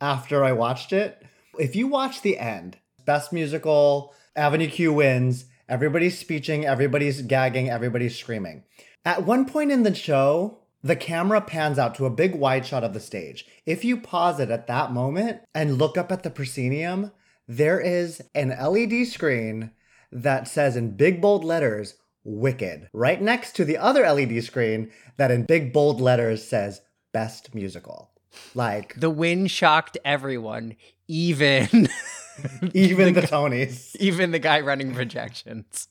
after 0.04 0.44
I 0.44 0.52
watched 0.52 0.92
it. 0.92 1.24
If 1.58 1.78
you 1.78 1.88
watch 1.88 2.22
the 2.22 2.38
end, 2.38 2.78
best 3.06 3.32
musical, 3.32 4.14
Avenue 4.36 4.68
Q 4.68 4.92
wins, 4.92 5.46
everybody's 5.70 6.20
speeching, 6.20 6.66
everybody's 6.66 7.22
gagging, 7.22 7.70
everybody's 7.70 8.20
screaming. 8.20 8.64
At 9.06 9.26
one 9.26 9.46
point 9.46 9.72
in 9.72 9.84
the 9.84 9.96
show, 9.96 10.60
the 10.84 10.98
camera 10.98 11.40
pans 11.40 11.80
out 11.80 11.96
to 11.96 12.06
a 12.06 12.10
big 12.10 12.36
wide 12.36 12.66
shot 12.66 12.84
of 12.84 12.94
the 12.94 13.00
stage. 13.00 13.46
If 13.66 13.86
you 13.86 13.96
pause 13.96 14.42
it 14.42 14.52
at 14.52 14.68
that 14.68 14.92
moment 14.92 15.40
and 15.56 15.78
look 15.78 15.98
up 15.98 16.12
at 16.12 16.24
the 16.24 16.30
proscenium, 16.30 17.14
there 17.48 17.80
is 17.80 18.22
an 18.36 18.50
LED 18.50 19.08
screen 19.08 19.72
that 20.12 20.50
says 20.50 20.76
in 20.76 20.98
big 20.98 21.22
bold 21.22 21.46
letters, 21.46 21.96
Wicked, 22.26 22.90
right 22.94 23.22
next 23.22 23.54
to 23.58 23.66
the 23.66 23.78
other 23.78 24.10
LED 24.10 24.44
screen 24.44 24.92
that 25.16 25.32
in 25.32 25.46
big 25.46 25.72
bold 25.72 26.02
letters 26.02 26.46
says 26.46 26.82
Best 27.14 27.56
Musical. 27.56 28.13
Like, 28.56 28.96
The 28.96 29.10
win 29.10 29.48
shocked 29.48 29.98
everyone, 30.06 30.76
even 31.08 31.90
even 32.74 33.14
the 33.14 33.22
Tonys. 33.22 33.96
even 33.98 34.32
the 34.32 34.40
guy 34.40 34.60
running 34.62 34.94
projections. 34.94 35.88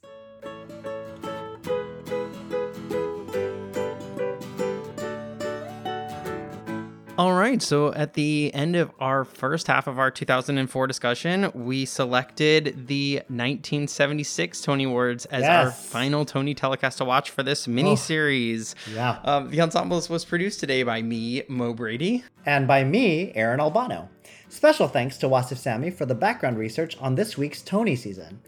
All 7.22 7.34
right, 7.34 7.62
so 7.62 7.94
at 7.94 8.14
the 8.14 8.52
end 8.52 8.74
of 8.74 8.90
our 8.98 9.24
first 9.24 9.68
half 9.68 9.86
of 9.86 9.96
our 9.96 10.10
2004 10.10 10.88
discussion, 10.88 11.52
we 11.54 11.84
selected 11.84 12.88
the 12.88 13.18
1976 13.28 14.60
Tony 14.60 14.82
Awards 14.82 15.26
as 15.26 15.44
our 15.44 15.70
final 15.70 16.24
Tony 16.24 16.52
telecast 16.52 16.98
to 16.98 17.04
watch 17.04 17.30
for 17.30 17.44
this 17.44 17.68
mini 17.68 17.94
series. 17.94 18.74
Yeah. 18.92 19.20
Um, 19.22 19.50
the 19.50 19.58
Ensemblist 19.58 20.10
was 20.10 20.24
produced 20.24 20.58
today 20.58 20.82
by 20.82 21.00
me, 21.00 21.44
Mo 21.46 21.74
Brady. 21.74 22.24
And 22.44 22.66
by 22.66 22.82
me, 22.82 23.30
Aaron 23.36 23.60
Albano. 23.60 24.08
Special 24.48 24.88
thanks 24.88 25.16
to 25.18 25.28
Wasif 25.28 25.58
Sami 25.58 25.90
for 25.90 26.06
the 26.06 26.16
background 26.16 26.58
research 26.58 26.96
on 26.98 27.14
this 27.14 27.38
week's 27.38 27.62
Tony 27.62 27.94
season. 27.94 28.40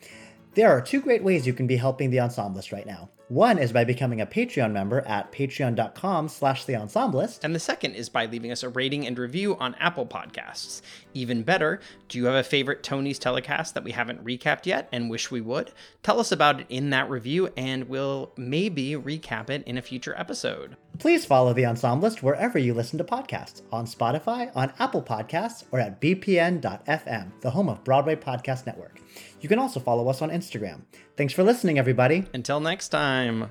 There 0.55 0.69
are 0.69 0.81
two 0.81 1.01
great 1.01 1.23
ways 1.23 1.47
you 1.47 1.53
can 1.53 1.69
be 1.69 1.77
helping 1.77 2.11
the 2.11 2.19
Ensemblist 2.19 2.73
right 2.73 2.87
now. 2.87 3.09
One 3.29 3.57
is 3.57 3.73
by 3.73 3.85
becoming 3.85 4.21
a 4.21 4.27
Patreon 4.27 4.73
member 4.73 5.01
at 5.01 5.33
patreon.com 5.33 6.29
slash 6.29 6.67
the 6.67 6.75
Ensemblist. 6.75 7.43
And 7.43 7.55
the 7.55 7.61
second 7.61 7.95
is 7.95 8.11
by 8.11 8.27
leaving 8.27 8.53
us 8.53 8.63
a 8.63 8.69
rating 8.69 9.07
and 9.07 9.19
review 9.19 9.57
on 9.57 9.75
Apple 9.77 10.05
Podcasts. 10.05 10.83
Even 11.15 11.43
better, 11.43 11.81
do 12.09 12.19
you 12.19 12.27
have 12.27 12.35
a 12.35 12.43
favorite 12.43 12.83
Tony's 12.83 13.19
telecast 13.19 13.73
that 13.75 13.85
we 13.85 13.93
haven't 13.93 14.23
recapped 14.25 14.67
yet 14.67 14.91
and 14.93 15.09
wish 15.09 15.31
we 15.31 15.41
would? 15.41 15.73
Tell 16.03 16.21
us 16.21 16.33
about 16.33 16.61
it 16.61 16.67
in 16.69 16.91
that 16.91 17.09
review 17.09 17.49
and 17.57 17.89
we'll 17.89 18.31
maybe 18.37 18.93
recap 18.93 19.49
it 19.49 19.63
in 19.67 19.79
a 19.79 19.83
future 19.83 20.15
episode. 20.19 20.77
Please 20.99 21.25
follow 21.25 21.53
the 21.53 21.65
Ensemblist 21.65 22.23
wherever 22.23 22.59
you 22.59 22.75
listen 22.75 22.99
to 22.99 23.05
podcasts 23.05 23.63
on 23.73 23.87
Spotify, 23.87 24.53
on 24.55 24.73
Apple 24.79 25.03
Podcasts, 25.03 25.65
or 25.73 25.81
at 25.81 26.01
bpn.fm, 26.01 27.33
the 27.41 27.51
home 27.51 27.69
of 27.69 27.83
Broadway 27.83 28.15
Podcast 28.15 28.67
Network. 28.67 29.01
You 29.45 29.49
can 29.49 29.59
also 29.59 29.79
follow 29.79 30.09
us 30.09 30.23
on 30.23 30.31
Instagram. 30.31 30.85
Thanks 31.19 31.35
for 31.35 31.43
listening, 31.43 31.79
everybody. 31.79 32.25
Until 32.33 32.61
next 32.61 32.89
time. 32.89 33.51